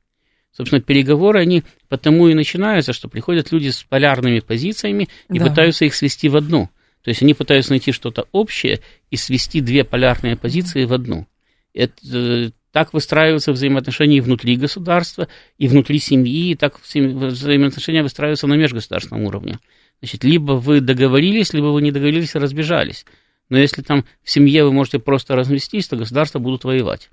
[0.52, 5.48] Собственно, переговоры, они потому и начинаются, что приходят люди с полярными позициями и да.
[5.48, 6.70] пытаются их свести в одну.
[7.02, 11.26] То есть они пытаются найти что-то общее и свести две полярные позиции в одну.
[11.74, 18.46] Это, э, так выстраиваются взаимоотношения и внутри государства, и внутри семьи, и так взаимоотношения выстраиваются
[18.46, 19.58] на межгосударственном уровне.
[20.02, 23.06] Значит, либо вы договорились, либо вы не договорились и разбежались.
[23.50, 27.10] Но если там в семье вы можете просто развестись, то государства будут воевать.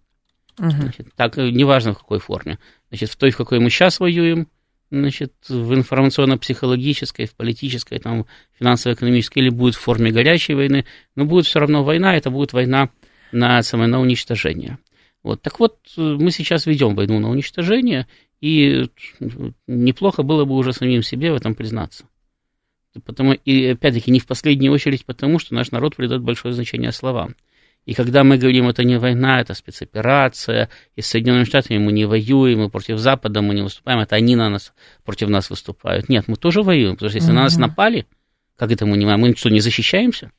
[0.58, 0.70] Угу.
[0.70, 2.58] Значит, так, э, неважно в какой форме.
[2.88, 4.48] Значит, в той, в какой мы сейчас воюем,
[4.90, 8.26] значит, в информационно-психологической, в политической, там,
[8.58, 10.84] финансово-экономической, или будет в форме горячей войны,
[11.16, 12.90] но будет все равно война, это будет война
[13.32, 14.78] на, самое, на уничтожение.
[15.22, 15.40] Вот.
[15.40, 18.06] Так вот, э, мы сейчас ведем войну на уничтожение,
[18.40, 18.90] и
[19.66, 22.04] неплохо было бы уже самим себе в этом признаться.
[23.04, 27.34] Потому, и опять-таки не в последнюю очередь потому, что наш народ придает большое значение словам.
[27.84, 32.04] И когда мы говорим, это не война, это спецоперация, и с Соединенными Штатами мы не
[32.04, 34.72] воюем, мы против Запада мы не выступаем, это они на нас,
[35.04, 36.08] против нас выступают.
[36.08, 37.34] Нет, мы тоже воюем, потому что если mm-hmm.
[37.34, 38.06] на нас напали,
[38.56, 40.30] как это мы не мы что, не защищаемся?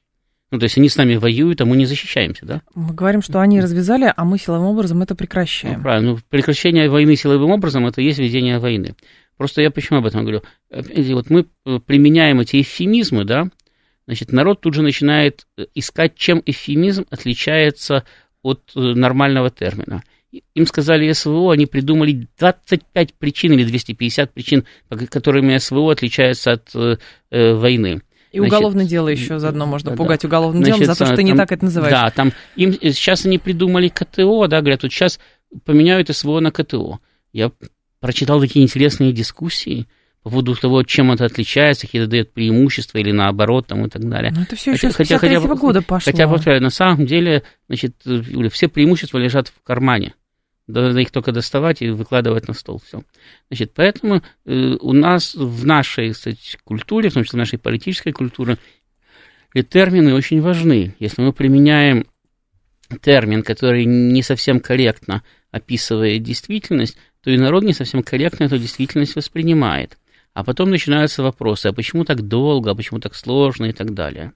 [0.52, 2.62] Ну, то есть они с нами воюют, а мы не защищаемся, да?
[2.76, 5.78] Мы говорим, что они развязали, а мы силовым образом это прекращаем.
[5.78, 6.12] Ну, правильно.
[6.12, 8.94] Ну, прекращение войны силовым образом– это есть ведение войны.
[9.38, 10.41] Просто я почему об этом говорю?
[10.69, 13.50] Вот мы э, применяем эти эвфемизмы, да,
[14.06, 18.04] значит, народ тут же начинает э, искать, чем эвфемизм отличается
[18.41, 20.04] от э, нормального термина.
[20.56, 26.98] Им сказали СВО, они придумали 25 причин или 250 причин, которыми СВО отличается от э,
[27.54, 28.02] войны.
[28.32, 31.15] И значит, уголовное дело еще заодно можно да, пугать уголовным значит, делом за то, что
[31.15, 31.93] ты не так это называешь.
[31.93, 35.19] Да, там им сейчас они придумали КТО, да, говорят, вот сейчас
[35.65, 37.00] поменяют СВО на КТО.
[37.32, 37.52] Я
[38.04, 39.88] прочитал такие интересные дискуссии
[40.24, 44.10] по поводу того, чем это отличается, какие это дает преимущества или наоборот там, и так
[44.10, 44.34] далее.
[44.36, 46.12] Но это все еще хотя, с хотя, года пошло.
[46.12, 47.96] Хотя, повторяю, на самом деле, значит,
[48.52, 50.16] все преимущества лежат в кармане.
[50.68, 52.82] Надо их только доставать и выкладывать на стол.
[52.86, 53.04] Все.
[53.49, 58.12] Значит, поэтому э, у нас в нашей кстати, культуре, в том числе в нашей политической
[58.12, 58.58] культуре,
[59.70, 60.93] термины очень важны.
[60.99, 62.06] Если мы применяем
[63.01, 69.15] термин, который не совсем корректно описывает действительность, то и народ не совсем корректно эту действительность
[69.15, 69.97] воспринимает.
[70.34, 74.34] А потом начинаются вопросы, а почему так долго, а почему так сложно и так далее.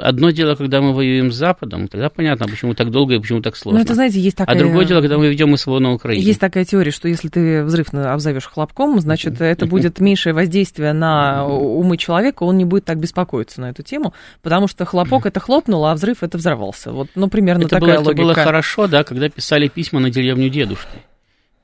[0.00, 3.54] Одно дело, когда мы воюем с Западом, тогда понятно, почему так долго и почему так
[3.54, 3.80] сложно.
[3.80, 4.56] Ну, это, знаете, есть такая...
[4.56, 6.24] А другое дело, когда мы ведем СВО на Украине.
[6.24, 11.46] Есть такая теория, что если ты взрыв обзовешь хлопком, значит, это будет меньшее воздействие на
[11.46, 15.92] умы человека, он не будет так беспокоиться на эту тему, потому что хлопок это хлопнуло,
[15.92, 16.90] а взрыв это взорвался.
[16.90, 18.12] Вот, ну, примерно это такая было, логика.
[18.12, 20.98] Это было хорошо, да, когда писали письма на деревню дедушки.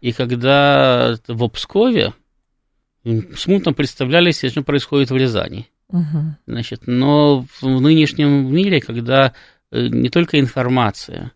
[0.00, 2.14] И когда в Пскове
[3.36, 5.68] смутно представляли себе, что происходит в Рязани.
[5.90, 6.36] Угу.
[6.46, 9.32] Значит, но в нынешнем мире, когда
[9.70, 11.32] э, не только информация,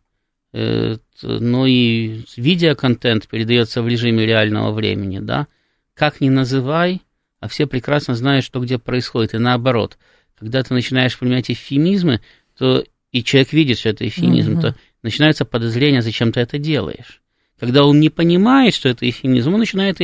[0.53, 5.47] э, но и видеоконтент передается в режиме реального времени, да,
[5.95, 7.03] как ни называй,
[7.41, 9.35] а все прекрасно знают, что где происходит.
[9.35, 9.99] И наоборот,
[10.39, 12.21] когда ты начинаешь применять эвфемизмы,
[12.59, 14.61] то и человек видит, что это эвфемизм, угу.
[14.61, 17.22] то начинается подозрение, зачем ты это делаешь.
[17.63, 19.99] Когда он не понимает, что это эфемизм, он начинает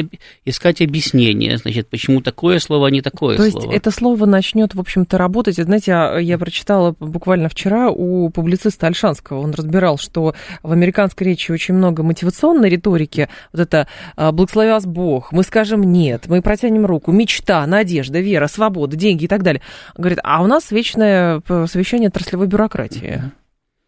[0.45, 3.67] искать объяснение, значит, почему такое слово, а не такое То слово.
[3.67, 5.57] То есть это слово начнет, в общем-то, работать.
[5.57, 11.51] Знаете, я, я прочитала буквально вчера у публициста Альшанского, он разбирал, что в американской речи
[11.51, 16.87] очень много мотивационной риторики, вот это «А, «благослови вас Бог», «мы скажем нет», «мы протянем
[16.87, 19.63] руку», «мечта», «надежда», «вера», «свобода», «деньги» и так далее.
[19.97, 23.15] Говорит, а у нас вечное совещание отраслевой бюрократии.
[23.17, 23.31] Mm-hmm.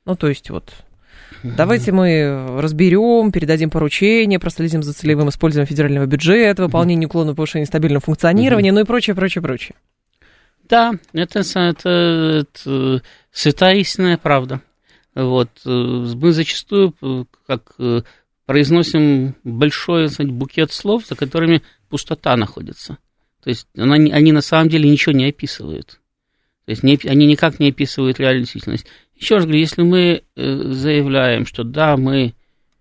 [0.07, 0.73] Ну, то есть вот
[1.43, 8.03] Давайте мы разберем, передадим поручения, проследим за целевым использованием федерального бюджета, выполнение уклонного повышения стабильного
[8.03, 9.75] функционирования, ну и прочее, прочее, прочее.
[10.69, 14.61] Да, это, это, это святая истинная правда.
[15.15, 15.51] Вот.
[15.65, 16.95] Мы зачастую
[17.47, 17.75] как
[18.47, 22.99] произносим большой сказать, букет слов, за которыми пустота находится.
[23.43, 26.01] То есть она, они на самом деле ничего не описывают.
[26.67, 28.87] То есть не, они никак не описывают реальную действительность.
[29.21, 32.33] Еще раз говорю, если мы э, заявляем, что да, мы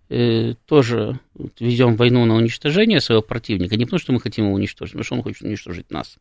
[0.08, 1.20] э, тоже
[1.60, 5.14] ведем войну на уничтожение своего противника, не потому что мы хотим его уничтожить, потому что
[5.16, 6.16] он хочет уничтожить нас.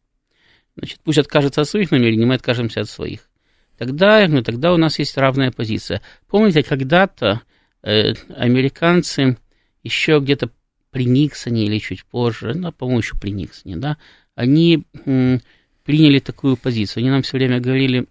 [0.76, 3.30] Значит, пусть откажется от своих намерений, мы откажемся от своих.
[3.78, 6.01] Тогда, ну, тогда у нас есть равная позиция.
[6.28, 7.41] Помните, когда-то
[7.82, 9.38] э, американцы
[9.84, 10.49] еще где-то
[10.91, 13.97] при Никсоне или чуть позже, ну, по-моему, еще при Никсоне, да,
[14.36, 15.39] они м,
[15.86, 17.01] приняли такую позицию.
[17.01, 18.07] Они нам все время говорили,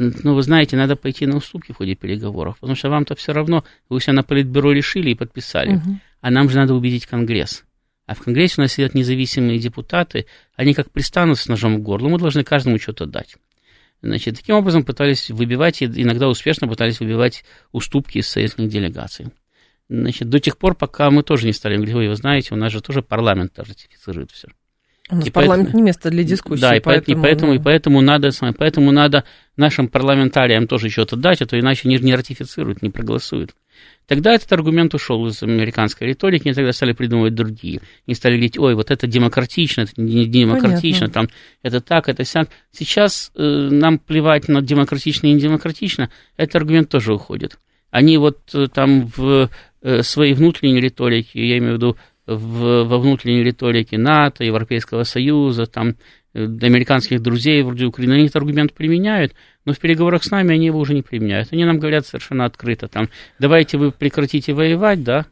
[0.00, 3.64] ну, вы знаете, надо пойти на уступки в ходе переговоров, потому что вам-то все равно,
[3.88, 6.00] вы себя на политбюро решили и подписали, угу.
[6.20, 7.64] а нам же надо убедить Конгресс.
[8.06, 10.26] А в Конгрессе у нас сидят независимые депутаты,
[10.56, 13.36] они как пристанут с ножом в горло, мы должны каждому что-то дать.
[14.02, 19.26] Значит, таким образом пытались выбивать, иногда успешно пытались выбивать уступки из советских делегаций.
[19.90, 22.80] Значит, до тех пор, пока мы тоже не стали говорить, вы знаете, у нас же
[22.80, 24.48] тоже парламент ратифицирует все.
[25.10, 26.60] У нас и парламент поэтому, не место для дискуссии.
[26.60, 27.58] Да, и поэтому, и поэтому, ну...
[27.58, 29.24] и поэтому, надо, поэтому надо
[29.56, 33.50] нашим парламентариям тоже что-то дать, а то иначе они не ратифицируют, не проголосуют.
[34.06, 37.80] Тогда этот аргумент ушел из американской риторики, и тогда стали придумывать другие.
[38.06, 41.12] И стали говорить, ой, вот это демократично, это не демократично, Понятно.
[41.12, 41.28] там,
[41.62, 42.48] это так, это сяк.
[42.72, 47.56] Сейчас э, нам плевать на демократично и недемократично, этот аргумент тоже уходит.
[47.92, 49.48] Они вот э, там в
[49.82, 51.96] э, своей внутренней риторике, я имею в виду
[52.36, 55.96] в, во внутренней риторике НАТО, Европейского Союза, там,
[56.32, 60.66] э, американских друзей вроде Украины, они этот аргумент применяют, но в переговорах с нами они
[60.66, 61.52] его уже не применяют.
[61.52, 63.08] Они нам говорят совершенно открыто, там,
[63.38, 65.26] давайте вы прекратите воевать, да,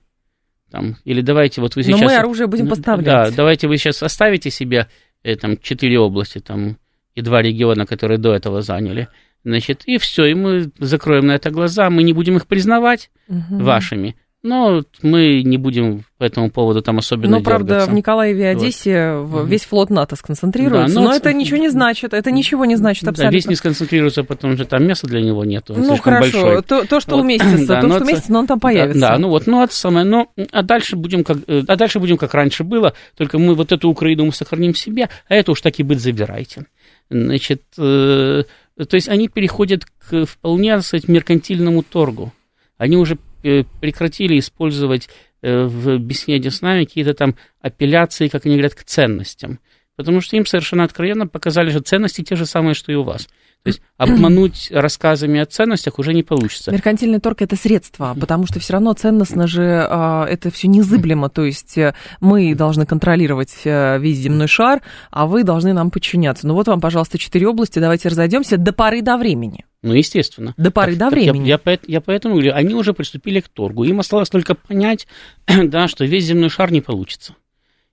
[0.71, 2.01] там, или давайте вот вы сейчас...
[2.01, 3.07] Но мы оружие будем поставлять.
[3.07, 4.89] Да, давайте вы сейчас оставите себе
[5.23, 6.77] э, там четыре области, там,
[7.15, 9.09] и два региона, которые до этого заняли,
[9.45, 13.59] значит, и все, и мы закроем на это глаза, мы не будем их признавать угу.
[13.59, 18.47] вашими, но мы не будем по этому поводу там особенно Ну, правда, в Николаеве и
[18.47, 19.49] Одессе вот.
[19.49, 23.09] весь флот НАТО сконцентрируется, да, но, но это ничего не значит, это ничего не значит
[23.09, 23.31] абсолютно.
[23.31, 26.63] Да, весь не сконцентрируется, потому что там места для него нет, он ну, хорошо, большой.
[26.63, 27.23] То, то, что вот.
[27.23, 29.01] уместится, да, то, что уместится, но он там появится.
[29.01, 31.99] Да, да, ну вот, ну это самое, ну, а дальше будем как, э, а дальше
[31.99, 35.61] будем как раньше было, только мы вот эту Украину мы сохраним себе, а это уж
[35.61, 36.67] так и быть забирайте.
[37.11, 38.45] Значит, э,
[38.77, 42.33] то есть они переходят к вполне, так сказать, меркантильному торгу.
[42.77, 45.09] Они уже прекратили использовать
[45.43, 49.61] э, в беседе с нами какие-то там апелляции, как они говорят, к ценностям.
[49.97, 53.27] Потому что им совершенно откровенно показали, что ценности те же самые, что и у вас.
[53.65, 56.71] То есть обмануть рассказами о ценностях уже не получится.
[56.71, 61.29] Меркантильный торг это средство, потому что все равно ценностно же а, это все незыблемо.
[61.29, 66.47] То есть э, мы должны контролировать весь земной шар, а вы должны нам подчиняться.
[66.47, 69.65] Ну вот вам, пожалуйста, четыре области, давайте разойдемся до поры до времени.
[69.83, 70.55] Ну, естественно.
[70.57, 71.47] До поры так, до времени.
[71.47, 73.85] Я, я, я поэтому говорю, они уже приступили к торгу.
[73.85, 75.07] Им осталось только понять,
[75.47, 77.37] да, что весь земной шар не получится.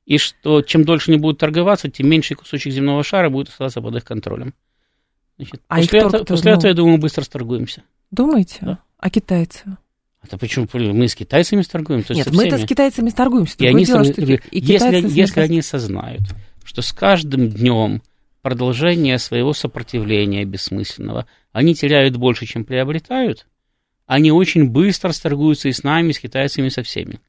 [0.06, 3.96] И что чем дольше они будут торговаться, тем меньше кусочек земного шара будет оставаться под
[3.96, 4.54] их контролем.
[5.38, 6.58] Значит, а после, этого, после ну...
[6.58, 7.84] этого, я думаю, мы быстро сторгуемся.
[8.12, 8.58] Думаете?
[8.62, 8.80] Да.
[8.98, 9.78] А китайцы?
[10.24, 12.04] Это почему мы с китайцами торгуем?
[12.04, 13.56] То Нет, мы-то с китайцами торгуемся.
[13.60, 16.24] И они, дело, что и если, если они осознают,
[16.64, 18.02] что с каждым днем
[18.46, 23.48] продолжение своего сопротивления бессмысленного они теряют больше, чем приобретают,
[24.06, 27.22] они очень быстро сторгуются и с нами, и с китайцами, и со всеми.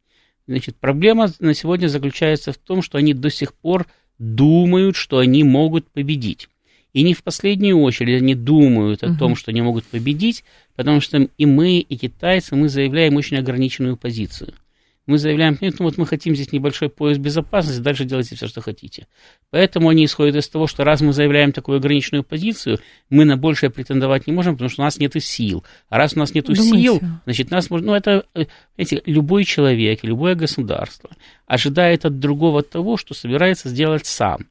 [0.47, 3.87] Значит, проблема на сегодня заключается в том, что они до сих пор
[4.19, 6.51] думают, что они могут победить.
[6.93, 10.45] И не в последнюю очередь они думают о том, что они могут победить,
[10.75, 14.53] потому что и мы, и китайцы, мы заявляем очень ограниченную позицию–
[15.07, 18.61] мы заявляем, нет, ну вот мы хотим здесь небольшой пояс безопасности, дальше делайте все, что
[18.61, 19.07] хотите.
[19.51, 23.71] Поэтому они исходят из того, что раз мы заявляем такую ограниченную позицию, мы на большее
[23.71, 25.65] претендовать не можем, потому что у нас нет сил.
[25.89, 27.87] А раз у нас нет сил, значит, нас можно...
[27.87, 28.25] Ну, это,
[28.75, 31.11] знаете, любой человек, любое государство
[31.47, 34.47] ожидает от другого того, что собирается сделать сам.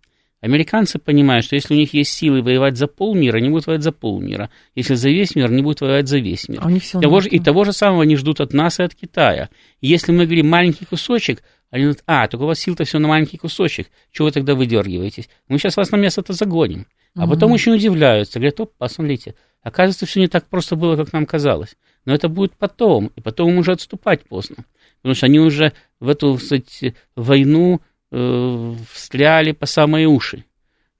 [0.45, 3.91] Американцы понимают, что если у них есть силы воевать за полмира, они будут воевать за
[3.91, 4.51] полмира.
[4.75, 6.59] Если за весь мир, они будут воевать за весь мир.
[6.61, 8.93] А у них того же, и того же самого они ждут от нас и от
[8.93, 9.49] Китая.
[9.81, 11.41] если мы говорим маленький кусочек,
[11.71, 13.87] они говорят, а, только у вас сил-то все на маленький кусочек.
[14.11, 15.29] Чего вы тогда выдергиваетесь?
[15.47, 16.85] Мы сейчас вас на место-то загоним.
[17.15, 17.33] А угу.
[17.33, 18.37] потом очень удивляются.
[18.37, 19.33] Говорят, оп, посмотрите,
[19.63, 21.75] оказывается, все не так просто было, как нам казалось.
[22.05, 24.57] Но это будет потом, и потом уже отступать поздно.
[24.97, 27.81] Потому что они уже в эту, кстати, войну
[28.11, 30.45] э, встряли по самые уши.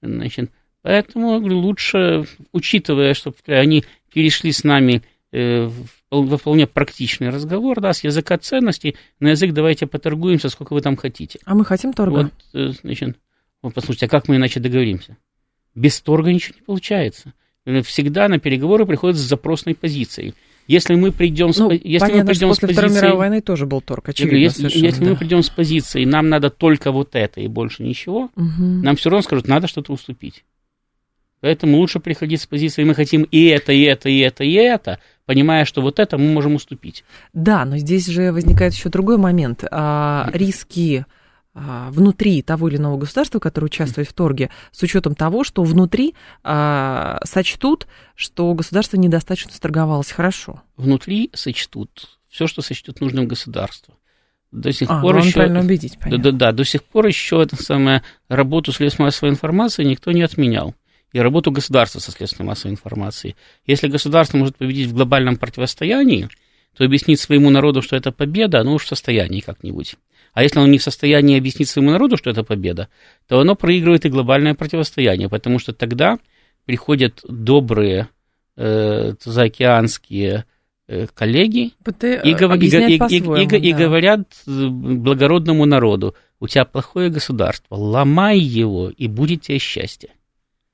[0.02, 0.50] Значит,
[0.82, 5.02] поэтому лучше, учитывая, что они перешли с нами
[5.32, 5.70] э,
[6.10, 10.96] во вполне практичный разговор, да, с языка ценностей, на язык давайте поторгуемся, сколько вы там
[10.96, 11.38] хотите.
[11.44, 12.24] А мы хотим торга.
[12.24, 13.16] Вот, э, значит,
[13.62, 15.16] вот послушайте, а как мы иначе договоримся?
[15.74, 17.34] Без торга ничего не получается.
[17.84, 20.34] Всегда на переговоры приходят с запросной позицией.
[20.66, 22.88] Если мы придем с, ну, если понятно, мы придем после с позицией...
[22.88, 24.36] Второй мировой войны тоже был торг, очевидно.
[24.36, 25.10] Если, если да.
[25.10, 28.62] мы придем с позиции, нам надо только вот это и больше ничего, угу.
[28.62, 30.44] нам все равно скажут, надо что-то уступить.
[31.40, 34.98] Поэтому лучше приходить с позиции, мы хотим и это, и это, и это, и это,
[35.26, 37.04] понимая, что вот это мы можем уступить.
[37.32, 39.62] Да, но здесь же возникает еще другой момент.
[39.70, 41.04] А, риски
[41.56, 47.18] внутри того или иного государства, которое участвует в торге, с учетом того, что внутри а,
[47.24, 50.62] сочтут, что государство недостаточно сторговалось хорошо.
[50.76, 53.94] Внутри сочтут все, что сочтет нужным государство.
[54.52, 56.22] До сих а, пор еще, правильно убедить, понятно.
[56.22, 60.22] Да, да, да, до сих пор еще это самое, работу следственной массовой информации никто не
[60.22, 60.74] отменял.
[61.12, 63.36] И работу государства со следственной массовой информацией.
[63.66, 66.28] Если государство может победить в глобальном противостоянии,
[66.76, 69.96] то объяснить своему народу, что это победа, оно уж в состоянии как-нибудь.
[70.36, 72.90] А если оно не в состоянии объяснить своему народу, что это победа,
[73.26, 76.18] то оно проигрывает и глобальное противостояние, потому что тогда
[76.66, 78.08] приходят добрые
[78.54, 80.44] э, заокеанские
[80.88, 81.72] э, коллеги
[82.22, 83.78] и, и, и, и, и, и да.
[83.78, 90.10] говорят э, благородному народу, у тебя плохое государство, ломай его, и будет тебе счастье.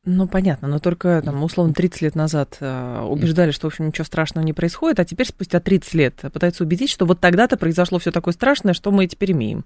[0.04, 4.04] Ну, понятно, но только, там, условно, 30 лет назад э, убеждали, что, в общем, ничего
[4.04, 8.10] страшного не происходит, а теперь, спустя 30 лет, пытаются убедить, что вот тогда-то произошло все
[8.10, 9.64] такое страшное, что мы теперь имеем.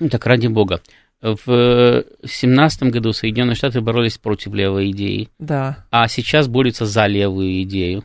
[0.00, 0.80] Ну, так ради бога.
[1.20, 5.28] В семнадцатом году Соединенные Штаты боролись против левой идеи.
[5.38, 5.84] Да.
[5.90, 8.04] А сейчас борются за левую идею.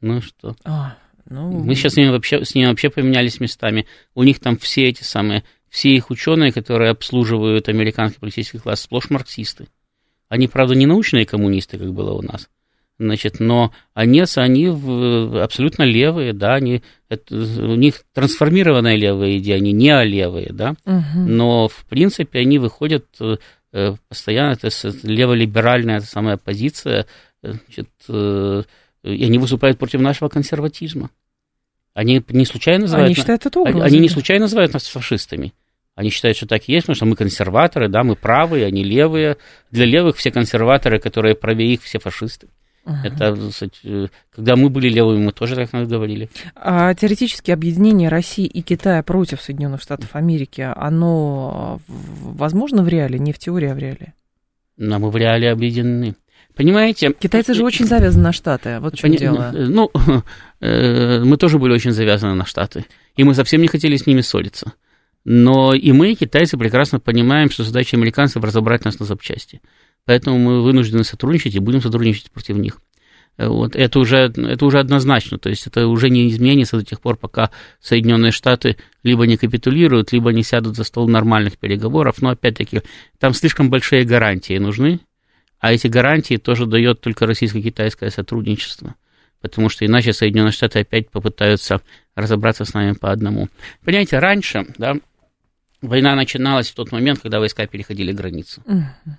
[0.00, 0.56] Ну что?
[0.64, 0.96] А,
[1.28, 1.50] ну...
[1.50, 3.86] Мы сейчас с ними, вообще, с ними вообще поменялись местами.
[4.14, 9.10] У них там все эти самые, все их ученые, которые обслуживают американский политический класс, сплошь
[9.10, 9.68] марксисты.
[10.28, 12.48] Они, правда, не научные коммунисты, как было у нас.
[12.98, 14.66] Значит, но они, они
[15.38, 21.18] абсолютно левые, да, они, это, у них трансформированная левая идея, они не левые, да, угу.
[21.18, 24.70] но в принципе они выходят э, постоянно, это
[25.02, 27.06] леволиберальная эта самая позиция,
[27.42, 28.62] значит, э,
[29.02, 31.10] и они выступают против нашего консерватизма.
[31.92, 35.52] Они не случайно называют, они, считают это угрозой, они не случайно называют нас фашистами.
[35.96, 39.38] Они считают, что так и есть, потому что мы консерваторы, да, мы правые, они левые.
[39.70, 42.48] Для левых все консерваторы, которые правее их, все фашисты.
[42.84, 42.94] Uh-huh.
[43.02, 43.36] Это,
[43.82, 46.28] э, когда мы были левыми, мы тоже так говорили.
[46.54, 53.32] А теоретически объединение России и Китая против Соединенных Штатов Америки, оно возможно в реале, не
[53.32, 54.12] в теории, а в реале?
[54.76, 56.14] Но мы в реале объединены.
[56.54, 57.12] Понимаете?
[57.18, 59.18] Китайцы же очень завязаны на Штаты, вот в чем Пони...
[59.18, 59.50] дело.
[59.52, 59.90] Ну,
[60.60, 62.84] э, мы тоже были очень завязаны на Штаты,
[63.16, 64.74] и мы совсем не хотели с ними ссориться.
[65.28, 69.60] Но и мы, китайцы, прекрасно понимаем, что задача американцев разобрать нас на запчасти.
[70.04, 72.78] Поэтому мы вынуждены сотрудничать и будем сотрудничать против них.
[73.36, 77.16] Вот, это, уже, это уже однозначно, то есть это уже не изменится до тех пор,
[77.16, 77.50] пока
[77.80, 82.82] Соединенные Штаты либо не капитулируют, либо не сядут за стол нормальных переговоров, но опять-таки
[83.18, 85.00] там слишком большие гарантии нужны,
[85.58, 88.94] а эти гарантии тоже дает только российско-китайское сотрудничество,
[89.42, 91.82] потому что иначе Соединенные Штаты опять попытаются
[92.14, 93.50] разобраться с нами по одному.
[93.84, 94.96] Понимаете, раньше, да,
[95.82, 98.62] Война начиналась в тот момент, когда войска переходили границу.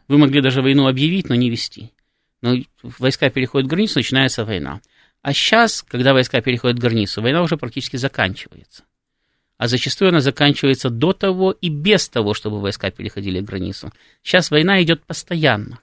[0.08, 1.93] Вы могли даже войну объявить, но не вести.
[2.41, 4.82] Но войска переходят границу, начинается война.
[5.22, 8.84] А сейчас, когда войска переходят границу, война уже практически заканчивается.
[9.58, 13.91] А зачастую она заканчивается до того и без того, чтобы войска переходили границу.
[14.22, 15.80] Сейчас война идет постоянно.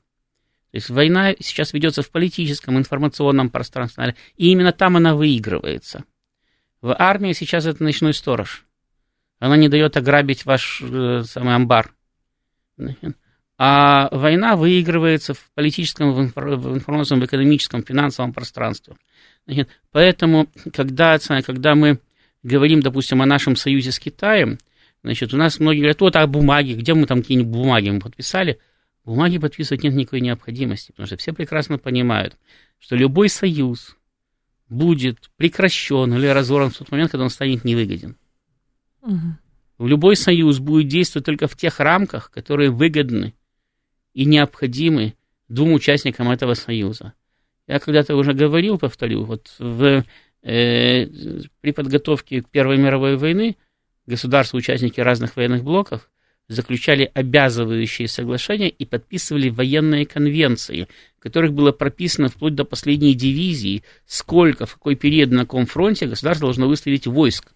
[0.71, 6.05] То есть война сейчас ведется в политическом, информационном пространстве, и именно там она выигрывается.
[6.81, 8.65] В армии сейчас это ночной сторож.
[9.39, 11.95] Она не дает ограбить ваш э, самый амбар.
[13.57, 18.97] А война выигрывается в политическом, в, информационном, в экономическом, финансовом пространстве.
[19.93, 22.01] Поэтому, когда, когда мы
[22.43, 24.59] говорим, допустим, о нашем союзе с Китаем,
[25.05, 28.59] значит, у нас многие говорят, вот, а бумаги, где мы там какие-нибудь бумаги мы подписали?
[29.05, 32.37] Бумаги подписывать нет никакой необходимости, потому что все прекрасно понимают,
[32.81, 33.97] что любой союз
[34.69, 38.17] будет прекращен или разорван в тот момент, когда он станет невыгоден.
[39.05, 39.87] Угу.
[39.87, 43.35] Любой союз будет действовать только в тех рамках, которые выгодны
[44.15, 45.15] и необходимы
[45.49, 47.13] двум участникам этого союза.
[47.67, 50.05] Я когда-то уже говорил, повторю, вот в,
[50.43, 51.07] э,
[51.61, 53.57] при подготовке к Первой мировой войны
[54.07, 56.11] государства-участники разных военных блоков
[56.47, 60.89] заключали обязывающие соглашения и подписывали военные конвенции,
[61.19, 66.07] в которых было прописано вплоть до последней дивизии, сколько, в какой период на каком фронте
[66.07, 67.54] государство должно выставить войск.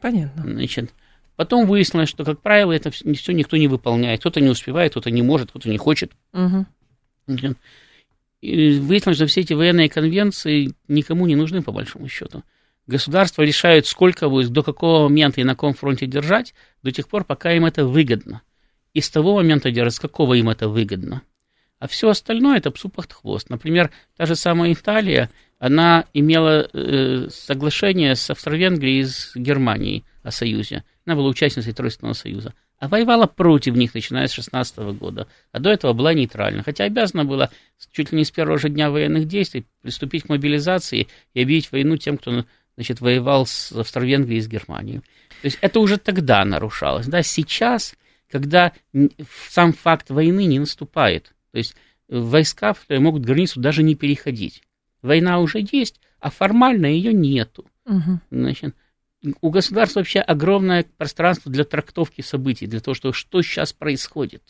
[0.00, 0.42] Понятно.
[0.42, 0.92] Значит,
[1.36, 4.20] потом выяснилось, что, как правило, это все никто не выполняет.
[4.20, 6.12] Кто-то не успевает, кто-то не может, кто-то не хочет.
[6.32, 6.66] Угу.
[8.40, 12.42] И выяснилось, что все эти военные конвенции никому не нужны, по большому счету.
[12.86, 17.24] Государство решает, сколько войск, до какого момента и на каком фронте держать, до тех пор,
[17.24, 18.42] пока им это выгодно.
[18.94, 21.22] И с того момента держать, с какого им это выгодно.
[21.78, 23.50] А все остальное это псу под хвост.
[23.50, 30.84] Например, та же самая Италия, она имела э, соглашение с Австро-Венгрией из Германии о союзе.
[31.04, 35.70] Она была участницей Тройственного союза а воевала против них, начиная с 16 года, а до
[35.70, 37.50] этого была нейтральна, хотя обязана была
[37.92, 41.96] чуть ли не с первого же дня военных действий приступить к мобилизации и объявить войну
[41.96, 42.44] тем, кто
[42.74, 44.98] значит, воевал с Австро-Венгрией и с Германией.
[45.40, 47.06] То есть это уже тогда нарушалось.
[47.06, 47.22] Да?
[47.22, 47.94] Сейчас,
[48.30, 48.72] когда
[49.48, 51.74] сам факт войны не наступает, то есть
[52.08, 54.62] войска могут границу даже не переходить.
[55.02, 57.66] Война уже есть, а формально ее нету.
[57.84, 58.20] Угу.
[58.30, 58.74] Значит,
[59.40, 64.42] у государства вообще огромное пространство для трактовки событий, для того, что, что сейчас происходит.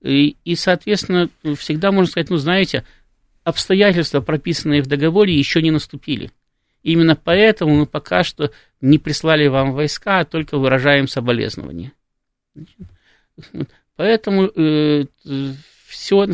[0.00, 2.84] И, и, соответственно, всегда можно сказать, ну, знаете,
[3.44, 6.30] обстоятельства, прописанные в договоре, еще не наступили.
[6.82, 8.50] Именно поэтому мы пока что
[8.80, 11.92] не прислали вам войска, а только выражаем соболезнования.
[13.96, 15.04] Поэтому э,
[15.90, 16.24] все,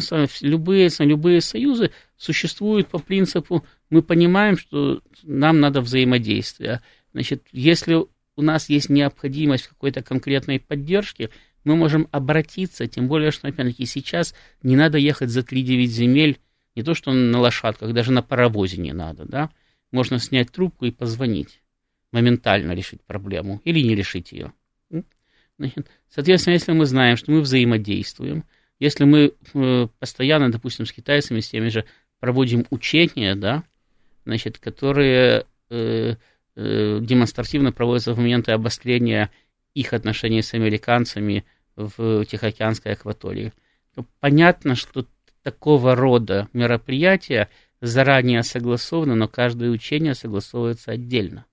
[0.42, 6.82] любые, любые союзы существуют по принципу, мы понимаем, что нам надо взаимодействие.
[7.12, 8.04] Значит, если
[8.36, 11.30] у нас есть необходимость какой-то конкретной поддержке,
[11.64, 16.38] мы можем обратиться, тем более, что, опять-таки, сейчас не надо ехать за 3-9 земель,
[16.74, 19.50] не то, что на лошадках, даже на паровозе не надо, да,
[19.90, 21.62] можно снять трубку и позвонить,
[22.12, 24.52] моментально решить проблему или не решить ее.
[25.58, 28.44] Значит, соответственно, если мы знаем, что мы взаимодействуем,
[28.78, 31.84] если мы э, постоянно, допустим, с китайцами, с теми же
[32.20, 33.64] проводим учения, да,
[34.24, 36.16] значит, которые э,
[36.56, 39.30] э, демонстративно проводятся в моменты обострения
[39.74, 41.44] их отношений с американцами
[41.76, 43.52] в Тихоокеанской акватории,
[43.94, 45.06] то понятно, что
[45.42, 47.48] такого рода мероприятия
[47.80, 51.46] заранее согласованы, но каждое учение согласовывается отдельно.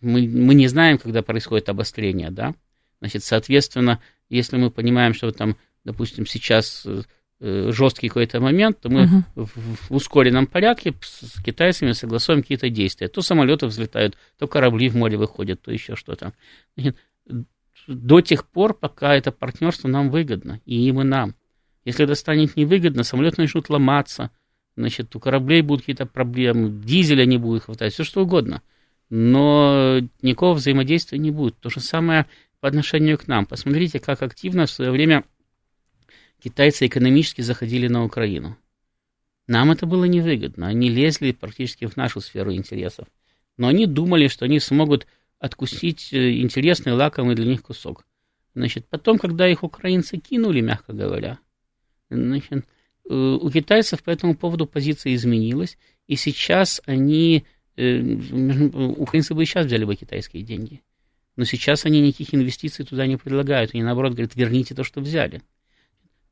[0.00, 2.54] Мы, мы не знаем, когда происходит обострение, да?
[3.00, 7.02] Значит, соответственно, если мы понимаем, что там, допустим, сейчас э,
[7.40, 9.22] Э, жесткий какой-то момент, то мы uh-huh.
[9.36, 13.06] в, в ускоренном порядке с китайцами согласуем какие-то действия.
[13.06, 16.32] То самолеты взлетают, то корабли в море выходят, то еще что-то.
[17.86, 21.36] До тех пор, пока это партнерство нам выгодно, и им, и нам.
[21.84, 24.32] Если это станет невыгодно, самолеты начнут ломаться,
[24.76, 28.62] значит, у кораблей будут какие-то проблемы, дизеля не будет хватать, все что угодно.
[29.10, 31.60] Но никакого взаимодействия не будет.
[31.60, 32.26] То же самое
[32.58, 33.46] по отношению к нам.
[33.46, 35.22] Посмотрите, как активно в свое время
[36.42, 38.56] китайцы экономически заходили на Украину.
[39.46, 40.68] Нам это было невыгодно.
[40.68, 43.08] Они лезли практически в нашу сферу интересов.
[43.56, 45.06] Но они думали, что они смогут
[45.38, 48.04] откусить э, интересный, лакомый для них кусок.
[48.54, 51.38] Значит, потом, когда их украинцы кинули, мягко говоря,
[52.10, 52.66] значит,
[53.08, 57.44] э, у китайцев по этому поводу позиция изменилась, и сейчас они,
[57.76, 60.82] э, украинцы бы и сейчас взяли бы китайские деньги,
[61.36, 65.42] но сейчас они никаких инвестиций туда не предлагают, они наоборот говорят, верните то, что взяли.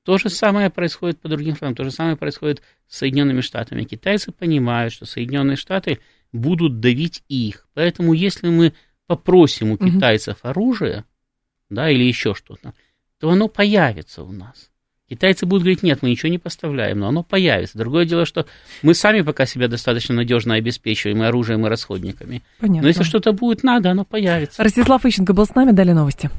[0.06, 3.82] То же самое происходит по другим странам, то же самое происходит с Соединенными Штатами.
[3.82, 5.98] Китайцы понимают, что Соединенные Штаты
[6.32, 7.66] будут давить их.
[7.74, 8.72] Поэтому если мы
[9.08, 11.04] попросим у китайцев оружие,
[11.70, 12.72] да, или еще что-то,
[13.18, 14.70] то оно появится у нас.
[15.10, 17.76] Китайцы будут говорить, нет, мы ничего не поставляем, но оно появится.
[17.76, 18.46] Другое дело, что
[18.82, 22.44] мы сами пока себя достаточно надежно обеспечиваем и оружием, и расходниками.
[22.60, 22.82] Понятно.
[22.82, 24.62] Но если что-то будет надо, оно появится.
[24.62, 26.30] Ростислав Ищенко был с нами, дали новости.